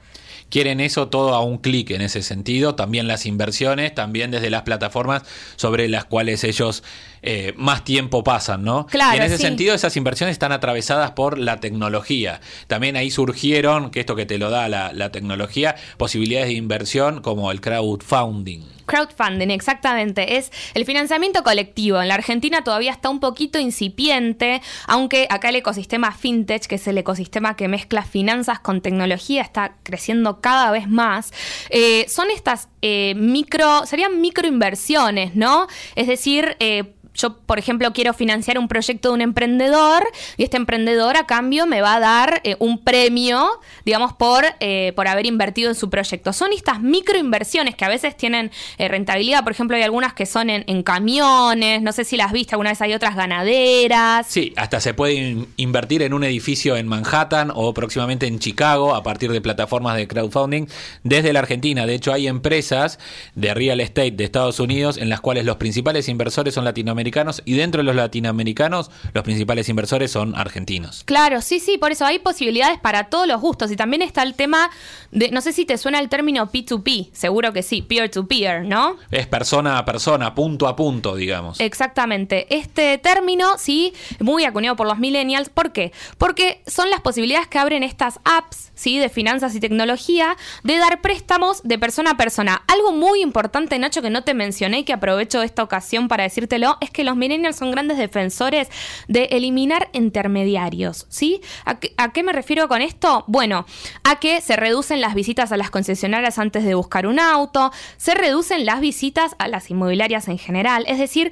Quieren 0.49 0.79
eso 0.79 1.09
todo 1.09 1.33
a 1.33 1.41
un 1.41 1.57
clic 1.57 1.91
en 1.91 2.01
ese 2.01 2.21
sentido, 2.21 2.75
también 2.75 3.07
las 3.07 3.25
inversiones, 3.25 3.93
también 3.93 4.31
desde 4.31 4.49
las 4.49 4.61
plataformas 4.61 5.23
sobre 5.57 5.89
las 5.89 6.05
cuales 6.05 6.43
ellos 6.45 6.83
eh, 7.21 7.53
más 7.57 7.83
tiempo 7.83 8.23
pasan, 8.23 8.63
¿no? 8.63 8.85
Claro, 8.87 9.15
y 9.15 9.17
en 9.17 9.23
ese 9.23 9.37
sí. 9.37 9.43
sentido 9.43 9.73
esas 9.73 9.95
inversiones 9.97 10.33
están 10.33 10.51
atravesadas 10.51 11.11
por 11.11 11.37
la 11.37 11.59
tecnología. 11.59 12.41
También 12.67 12.95
ahí 12.95 13.11
surgieron, 13.11 13.91
que 13.91 13.99
esto 13.99 14.15
que 14.15 14.25
te 14.25 14.37
lo 14.37 14.49
da 14.49 14.67
la, 14.69 14.93
la 14.93 15.11
tecnología, 15.11 15.75
posibilidades 15.97 16.49
de 16.49 16.53
inversión 16.53 17.21
como 17.21 17.51
el 17.51 17.61
crowdfunding. 17.61 18.77
Crowdfunding, 18.87 19.49
exactamente. 19.51 20.37
Es 20.37 20.51
el 20.73 20.85
financiamiento 20.85 21.43
colectivo. 21.43 22.01
En 22.01 22.07
la 22.07 22.15
Argentina 22.15 22.63
todavía 22.63 22.91
está 22.91 23.09
un 23.09 23.19
poquito 23.19 23.59
incipiente, 23.59 24.61
aunque 24.87 25.27
acá 25.29 25.49
el 25.49 25.57
ecosistema 25.57 26.11
fintech, 26.13 26.65
que 26.65 26.75
es 26.75 26.87
el 26.87 26.97
ecosistema 26.97 27.55
que 27.55 27.67
mezcla 27.67 28.03
finanzas 28.03 28.59
con 28.59 28.81
tecnología, 28.81 29.41
está 29.41 29.75
creciendo 29.83 30.39
cada 30.39 30.71
vez 30.71 30.87
más. 30.87 31.31
Eh, 31.69 32.05
son 32.07 32.31
estas 32.31 32.69
eh, 32.81 33.13
micro, 33.15 33.85
serían 33.85 34.21
microinversiones, 34.21 35.35
¿no? 35.35 35.67
Es 35.95 36.07
decir, 36.07 36.55
eh, 36.59 36.93
yo, 37.17 37.35
por 37.37 37.57
ejemplo, 37.57 37.91
quiero 37.93 38.13
financiar 38.13 38.59
un 38.59 38.67
proyecto 38.67 39.09
de 39.09 39.15
un 39.15 39.21
emprendedor 39.21 40.03
y 40.37 40.43
este 40.43 40.55
emprendedor 40.57 41.17
a 41.17 41.25
cambio 41.25 41.65
me 41.65 41.81
va 41.81 41.95
a 41.95 41.99
dar 41.99 42.41
eh, 42.43 42.55
un 42.59 42.77
premio, 42.83 43.49
digamos, 43.85 44.13
por, 44.13 44.45
eh, 44.59 44.93
por 44.95 45.07
haber 45.07 45.25
invertido 45.25 45.69
en 45.69 45.75
su 45.75 45.89
proyecto. 45.89 46.31
Son 46.31 46.53
estas 46.53 46.79
microinversiones 46.79 47.75
que 47.75 47.85
a 47.85 47.89
veces 47.89 48.15
tienen 48.15 48.51
eh, 48.77 48.87
rentabilidad. 48.87 49.43
Por 49.43 49.51
ejemplo, 49.51 49.75
hay 49.75 49.81
algunas 49.83 50.13
que 50.13 50.27
son 50.27 50.51
en, 50.51 50.83
camiones, 50.83 51.81
no 51.81 51.91
sé 51.91 52.03
si 52.03 52.17
las 52.17 52.31
viste, 52.31 52.53
alguna 52.53 52.69
vez 52.69 52.81
hay 52.81 52.93
otras 52.93 53.15
ganaderas. 53.15 54.27
Sí, 54.27 54.53
hasta 54.55 54.79
se 54.79 54.93
puede 54.93 55.15
in- 55.15 55.47
invertir 55.57 56.03
en 56.03 56.13
un 56.13 56.23
edificio 56.23 56.77
en 56.77 56.87
Manhattan 56.87 57.51
o 57.53 57.73
próximamente 57.73 58.27
en 58.27 58.37
Chicago 58.37 58.93
a 58.93 59.01
partir 59.01 59.31
de 59.31 59.41
plataformas 59.41 59.97
de 59.97 60.07
crowdfunding 60.07 60.67
desde 61.03 61.33
la 61.33 61.39
Argentina. 61.39 61.87
De 61.87 61.95
hecho, 61.95 62.13
hay 62.13 62.27
empresas 62.27 62.99
de 63.33 63.53
real 63.55 63.79
estate 63.79 64.11
de 64.11 64.23
Estados 64.23 64.59
Unidos 64.59 64.97
en 64.97 65.09
las 65.09 65.19
cuales 65.19 65.45
los 65.45 65.57
principales 65.57 66.07
inversores 66.09 66.53
son 66.53 66.63
latinoamericanos 66.63 67.06
y 67.45 67.53
dentro 67.53 67.79
de 67.79 67.83
los 67.83 67.95
latinoamericanos 67.95 68.91
los 69.13 69.23
principales 69.23 69.69
inversores 69.69 70.11
son 70.11 70.35
argentinos. 70.35 71.03
Claro, 71.05 71.41
sí, 71.41 71.59
sí, 71.59 71.77
por 71.77 71.91
eso 71.91 72.05
hay 72.05 72.19
posibilidades 72.19 72.79
para 72.79 73.05
todos 73.05 73.27
los 73.27 73.41
gustos. 73.41 73.71
Y 73.71 73.75
también 73.75 74.01
está 74.01 74.23
el 74.23 74.33
tema 74.33 74.69
de, 75.11 75.31
no 75.31 75.41
sé 75.41 75.53
si 75.53 75.65
te 75.65 75.77
suena 75.77 75.99
el 75.99 76.09
término 76.09 76.51
P2P, 76.51 77.09
seguro 77.13 77.53
que 77.53 77.63
sí, 77.63 77.81
peer-to-peer, 77.81 78.65
¿no? 78.65 78.97
Es 79.11 79.27
persona 79.27 79.77
a 79.77 79.85
persona, 79.85 80.35
punto 80.35 80.67
a 80.67 80.75
punto, 80.75 81.15
digamos. 81.15 81.59
Exactamente. 81.59 82.47
Este 82.55 82.97
término, 82.97 83.57
sí, 83.57 83.93
muy 84.19 84.45
acuñado 84.45 84.75
por 84.75 84.87
los 84.87 84.99
millennials. 84.99 85.49
¿Por 85.49 85.71
qué? 85.71 85.91
Porque 86.17 86.61
son 86.67 86.89
las 86.89 87.01
posibilidades 87.01 87.47
que 87.47 87.59
abren 87.59 87.83
estas 87.83 88.19
apps, 88.23 88.71
sí, 88.75 88.99
de 88.99 89.09
finanzas 89.09 89.55
y 89.55 89.59
tecnología, 89.59 90.37
de 90.63 90.77
dar 90.77 91.01
préstamos 91.01 91.63
de 91.63 91.79
persona 91.79 92.11
a 92.11 92.17
persona. 92.17 92.63
Algo 92.67 92.91
muy 92.91 93.21
importante, 93.21 93.79
Nacho, 93.79 94.01
que 94.01 94.09
no 94.09 94.23
te 94.23 94.33
mencioné 94.33 94.79
y 94.79 94.83
que 94.83 94.93
aprovecho 94.93 95.41
esta 95.41 95.63
ocasión 95.63 96.07
para 96.07 96.23
decírtelo, 96.23 96.77
es 96.81 96.89
que 96.89 96.96
los 97.03 97.15
millennials 97.15 97.55
son 97.55 97.71
grandes 97.71 97.97
defensores 97.97 98.69
de 99.07 99.25
eliminar 99.31 99.89
intermediarios, 99.93 101.05
¿sí? 101.09 101.41
¿A 101.65 101.79
qué, 101.79 101.93
a 101.97 102.11
qué 102.11 102.23
me 102.23 102.33
refiero 102.33 102.67
con 102.67 102.81
esto? 102.81 103.23
Bueno, 103.27 103.65
a 104.03 104.19
que 104.19 104.41
se 104.41 104.55
reducen 104.55 105.01
las 105.01 105.13
visitas 105.13 105.51
a 105.51 105.57
las 105.57 105.69
concesionarias 105.69 106.39
antes 106.39 106.63
de 106.63 106.75
buscar 106.75 107.07
un 107.07 107.19
auto, 107.19 107.71
se 107.97 108.15
reducen 108.15 108.65
las 108.65 108.79
visitas 108.79 109.35
a 109.39 109.47
las 109.47 109.69
inmobiliarias 109.69 110.27
en 110.27 110.37
general, 110.37 110.85
es 110.87 110.99
decir, 110.99 111.31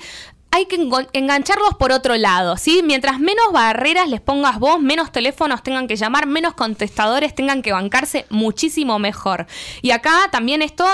hay 0.56 0.68
que 0.68 0.78
engancharlos 1.12 1.74
por 1.78 1.92
otro 1.92 2.16
lado, 2.16 2.56
¿sí? 2.56 2.82
Mientras 2.82 3.20
menos 3.20 3.52
barreras 3.52 4.08
les 4.08 4.22
pongas 4.22 4.58
vos, 4.58 4.80
menos 4.80 5.12
teléfonos 5.12 5.62
tengan 5.64 5.86
que 5.86 5.98
llamar, 5.98 6.28
menos 6.28 6.54
contestadores 6.54 7.36
tengan 7.36 7.62
que 7.62 7.74
bancarse, 7.74 8.26
muchísimo 8.30 8.98
mejor. 8.98 9.48
Y 9.82 9.92
acá 9.92 10.30
también 10.32 10.62
esto 10.62 10.86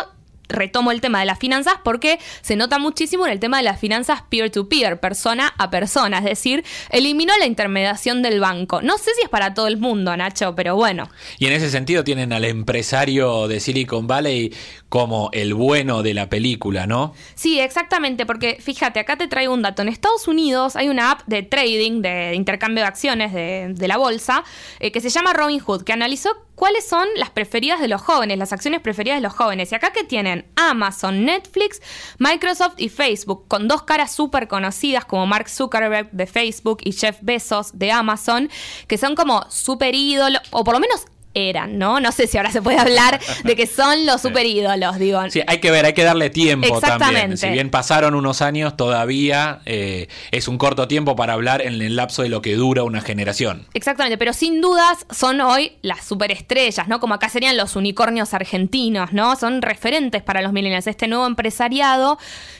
retomo 0.51 0.91
el 0.91 1.01
tema 1.01 1.19
de 1.19 1.25
las 1.25 1.39
finanzas 1.39 1.75
porque 1.83 2.19
se 2.41 2.55
nota 2.55 2.79
muchísimo 2.79 3.25
en 3.25 3.33
el 3.33 3.39
tema 3.39 3.57
de 3.57 3.63
las 3.63 3.79
finanzas 3.79 4.23
peer-to-peer, 4.29 4.99
persona 4.99 5.53
a 5.57 5.69
persona, 5.69 6.19
es 6.19 6.25
decir, 6.25 6.63
eliminó 6.89 7.33
la 7.37 7.45
intermediación 7.45 8.21
del 8.21 8.39
banco. 8.39 8.81
No 8.81 8.97
sé 8.97 9.11
si 9.15 9.23
es 9.23 9.29
para 9.29 9.53
todo 9.53 9.67
el 9.67 9.77
mundo, 9.77 10.15
Nacho, 10.15 10.55
pero 10.55 10.75
bueno. 10.75 11.09
Y 11.39 11.47
en 11.47 11.53
ese 11.53 11.69
sentido 11.69 12.03
tienen 12.03 12.33
al 12.33 12.45
empresario 12.45 13.47
de 13.47 13.59
Silicon 13.59 14.07
Valley 14.07 14.53
como 14.89 15.29
el 15.33 15.53
bueno 15.53 16.03
de 16.03 16.13
la 16.13 16.29
película, 16.29 16.85
¿no? 16.85 17.13
Sí, 17.35 17.59
exactamente, 17.59 18.25
porque 18.25 18.57
fíjate, 18.59 18.99
acá 18.99 19.17
te 19.17 19.27
traigo 19.27 19.53
un 19.53 19.61
dato. 19.61 19.81
En 19.81 19.87
Estados 19.87 20.27
Unidos 20.27 20.75
hay 20.75 20.89
una 20.89 21.11
app 21.11 21.21
de 21.27 21.43
trading, 21.43 22.01
de 22.01 22.33
intercambio 22.35 22.83
de 22.83 22.87
acciones 22.87 23.33
de, 23.33 23.73
de 23.73 23.87
la 23.87 23.97
bolsa, 23.97 24.43
eh, 24.79 24.91
que 24.91 24.99
se 24.99 25.09
llama 25.09 25.33
Robinhood, 25.33 25.83
que 25.83 25.93
analizó 25.93 26.31
cuáles 26.61 26.87
son 26.87 27.07
las 27.15 27.31
preferidas 27.31 27.79
de 27.79 27.87
los 27.87 28.03
jóvenes, 28.03 28.37
las 28.37 28.53
acciones 28.53 28.81
preferidas 28.81 29.17
de 29.17 29.23
los 29.23 29.33
jóvenes. 29.33 29.71
Y 29.71 29.75
acá 29.75 29.91
que 29.91 30.03
tienen 30.03 30.45
Amazon, 30.55 31.25
Netflix, 31.25 31.81
Microsoft 32.19 32.75
y 32.77 32.89
Facebook, 32.89 33.47
con 33.47 33.67
dos 33.67 33.81
caras 33.81 34.11
súper 34.11 34.47
conocidas 34.47 35.05
como 35.05 35.25
Mark 35.25 35.49
Zuckerberg 35.49 36.11
de 36.11 36.27
Facebook 36.27 36.77
y 36.83 36.91
Jeff 36.91 37.17
Bezos 37.23 37.71
de 37.79 37.91
Amazon, 37.91 38.47
que 38.85 38.99
son 38.99 39.15
como 39.15 39.43
súper 39.49 39.95
ídolos, 39.95 40.39
o 40.51 40.63
por 40.63 40.75
lo 40.75 40.79
menos 40.79 41.07
eran, 41.33 41.77
¿no? 41.77 41.99
No 41.99 42.11
sé 42.11 42.27
si 42.27 42.37
ahora 42.37 42.51
se 42.51 42.61
puede 42.61 42.79
hablar 42.79 43.19
de 43.43 43.55
que 43.55 43.67
son 43.67 44.05
los 44.05 44.21
super 44.21 44.45
ídolos, 44.45 44.99
digo. 44.99 45.21
Sí, 45.29 45.41
hay 45.47 45.59
que 45.59 45.71
ver, 45.71 45.85
hay 45.85 45.93
que 45.93 46.03
darle 46.03 46.29
tiempo 46.29 46.67
también. 46.79 46.93
Exactamente. 46.93 47.37
Si 47.37 47.49
bien 47.49 47.69
pasaron 47.69 48.15
unos 48.15 48.41
años, 48.41 48.75
todavía 48.75 49.61
eh, 49.65 50.07
es 50.31 50.47
un 50.47 50.57
corto 50.57 50.87
tiempo 50.87 51.15
para 51.15 51.33
hablar 51.33 51.61
en 51.61 51.81
el 51.81 51.95
lapso 51.95 52.23
de 52.23 52.29
lo 52.29 52.41
que 52.41 52.55
dura 52.55 52.83
una 52.83 53.01
generación. 53.01 53.67
Exactamente, 53.73 54.17
pero 54.17 54.33
sin 54.33 54.61
dudas 54.61 55.05
son 55.09 55.41
hoy 55.41 55.73
las 55.81 56.05
superestrellas, 56.05 56.87
¿no? 56.87 56.99
Como 56.99 57.13
acá 57.13 57.29
serían 57.29 57.57
los 57.57 57.75
unicornios 57.75 58.33
argentinos, 58.33 59.13
¿no? 59.13 59.35
Son 59.35 59.61
referentes 59.61 60.21
para 60.23 60.41
los 60.41 60.53
millennials, 60.53 60.87
este 60.87 61.07
nuevo 61.07 61.25
empresariado 61.25 62.17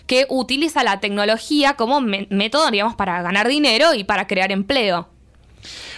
que 0.08 0.26
utiliza 0.30 0.84
la 0.84 1.00
tecnología 1.00 1.76
como 1.76 2.02
método, 2.02 2.70
digamos, 2.72 2.96
para 2.96 3.22
ganar 3.22 3.48
dinero 3.48 3.94
y 3.94 4.04
para 4.04 4.28
crear 4.28 4.52
empleo. 4.52 5.08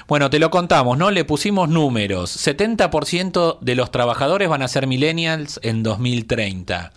Bueno, 0.08 0.30
te 0.30 0.40
lo 0.40 0.50
contamos, 0.50 0.98
¿no? 0.98 1.12
Le 1.12 1.24
pusimos 1.24 1.70
números. 1.70 2.36
70% 2.46 3.60
de 3.62 3.76
los 3.76 3.92
trabajadores 3.92 4.50
van 4.50 4.62
a 4.62 4.68
ser 4.68 4.86
millennials 4.86 5.60
en 5.64 5.82
2030. 5.82 6.92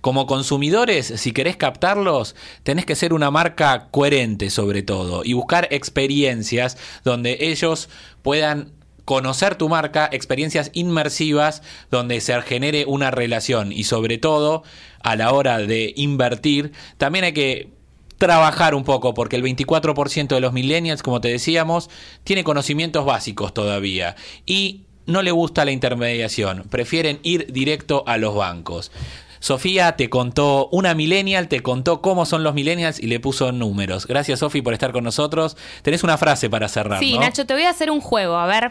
Como 0.00 0.26
consumidores, 0.26 1.06
si 1.16 1.32
querés 1.32 1.56
captarlos, 1.56 2.34
tenés 2.62 2.86
que 2.86 2.96
ser 2.96 3.12
una 3.12 3.30
marca 3.30 3.88
coherente 3.90 4.50
sobre 4.50 4.82
todo 4.82 5.22
y 5.24 5.32
buscar 5.32 5.68
experiencias 5.70 6.76
donde 7.04 7.36
ellos 7.40 7.88
puedan 8.22 8.72
conocer 9.04 9.56
tu 9.56 9.68
marca, 9.68 10.08
experiencias 10.12 10.70
inmersivas 10.72 11.62
donde 11.90 12.20
se 12.20 12.40
genere 12.42 12.84
una 12.86 13.10
relación 13.10 13.72
y 13.72 13.84
sobre 13.84 14.18
todo 14.18 14.62
a 15.02 15.16
la 15.16 15.32
hora 15.32 15.58
de 15.58 15.92
invertir, 15.96 16.72
también 16.98 17.24
hay 17.24 17.32
que 17.32 17.81
trabajar 18.18 18.74
un 18.74 18.84
poco, 18.84 19.14
porque 19.14 19.36
el 19.36 19.42
24% 19.42 20.28
de 20.28 20.40
los 20.40 20.52
millennials, 20.52 21.02
como 21.02 21.20
te 21.20 21.28
decíamos, 21.28 21.90
tiene 22.24 22.44
conocimientos 22.44 23.04
básicos 23.04 23.52
todavía 23.54 24.16
y 24.46 24.82
no 25.06 25.22
le 25.22 25.32
gusta 25.32 25.64
la 25.64 25.72
intermediación, 25.72 26.64
prefieren 26.70 27.18
ir 27.22 27.52
directo 27.52 28.04
a 28.06 28.16
los 28.18 28.34
bancos. 28.34 28.92
Sofía 29.40 29.96
te 29.96 30.08
contó, 30.08 30.68
una 30.70 30.94
millennial 30.94 31.48
te 31.48 31.58
contó 31.60 32.00
cómo 32.00 32.26
son 32.26 32.44
los 32.44 32.54
millennials 32.54 33.00
y 33.00 33.08
le 33.08 33.18
puso 33.18 33.50
números. 33.50 34.06
Gracias 34.06 34.38
Sofi 34.38 34.62
por 34.62 34.72
estar 34.72 34.92
con 34.92 35.02
nosotros. 35.02 35.56
Tenés 35.82 36.04
una 36.04 36.16
frase 36.16 36.48
para 36.48 36.68
cerrar. 36.68 37.00
Sí, 37.00 37.14
¿no? 37.14 37.22
Nacho, 37.22 37.44
te 37.44 37.52
voy 37.54 37.64
a 37.64 37.70
hacer 37.70 37.90
un 37.90 38.00
juego, 38.00 38.36
a 38.36 38.46
ver. 38.46 38.70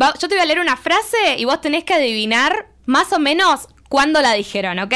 Va- 0.00 0.14
yo 0.20 0.28
te 0.28 0.36
voy 0.36 0.42
a 0.42 0.46
leer 0.46 0.60
una 0.60 0.76
frase 0.76 1.16
y 1.38 1.44
vos 1.44 1.60
tenés 1.60 1.82
que 1.82 1.94
adivinar 1.94 2.68
más 2.86 3.12
o 3.12 3.18
menos 3.18 3.66
cuándo 3.88 4.22
la 4.22 4.32
dijeron, 4.34 4.78
¿ok? 4.78 4.94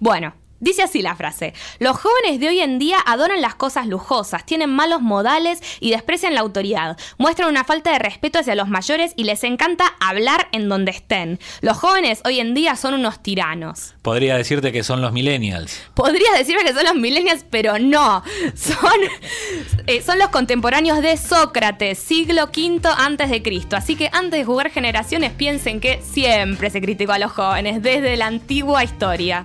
Bueno, 0.00 0.34
Dice 0.62 0.84
así 0.84 1.02
la 1.02 1.16
frase, 1.16 1.54
los 1.80 1.96
jóvenes 1.96 2.38
de 2.38 2.46
hoy 2.46 2.60
en 2.60 2.78
día 2.78 2.98
adoran 3.04 3.40
las 3.40 3.56
cosas 3.56 3.88
lujosas, 3.88 4.46
tienen 4.46 4.70
malos 4.70 5.02
modales 5.02 5.60
y 5.80 5.90
desprecian 5.90 6.36
la 6.36 6.40
autoridad, 6.40 6.96
muestran 7.18 7.48
una 7.48 7.64
falta 7.64 7.90
de 7.90 7.98
respeto 7.98 8.38
hacia 8.38 8.54
los 8.54 8.68
mayores 8.68 9.12
y 9.16 9.24
les 9.24 9.42
encanta 9.42 9.84
hablar 9.98 10.46
en 10.52 10.68
donde 10.68 10.92
estén. 10.92 11.40
Los 11.62 11.78
jóvenes 11.78 12.20
hoy 12.24 12.38
en 12.38 12.54
día 12.54 12.76
son 12.76 12.94
unos 12.94 13.20
tiranos. 13.24 13.96
Podría 14.02 14.36
decirte 14.36 14.70
que 14.70 14.84
son 14.84 15.02
los 15.02 15.12
millennials. 15.12 15.80
Podría 15.94 16.32
decirme 16.38 16.62
que 16.62 16.72
son 16.72 16.84
los 16.84 16.94
millennials, 16.94 17.44
pero 17.50 17.80
no. 17.80 18.22
Son, 18.54 19.00
eh, 19.88 20.00
son 20.00 20.20
los 20.20 20.28
contemporáneos 20.28 21.02
de 21.02 21.16
Sócrates, 21.16 21.98
siglo 21.98 22.44
V 22.44 22.80
antes 22.98 23.30
de 23.30 23.42
Cristo. 23.42 23.74
Así 23.74 23.96
que 23.96 24.10
antes 24.12 24.38
de 24.38 24.44
jugar 24.44 24.70
generaciones 24.70 25.32
piensen 25.32 25.80
que 25.80 26.00
siempre 26.02 26.70
se 26.70 26.80
criticó 26.80 27.10
a 27.10 27.18
los 27.18 27.32
jóvenes, 27.32 27.82
desde 27.82 28.16
la 28.16 28.26
antigua 28.26 28.84
historia. 28.84 29.44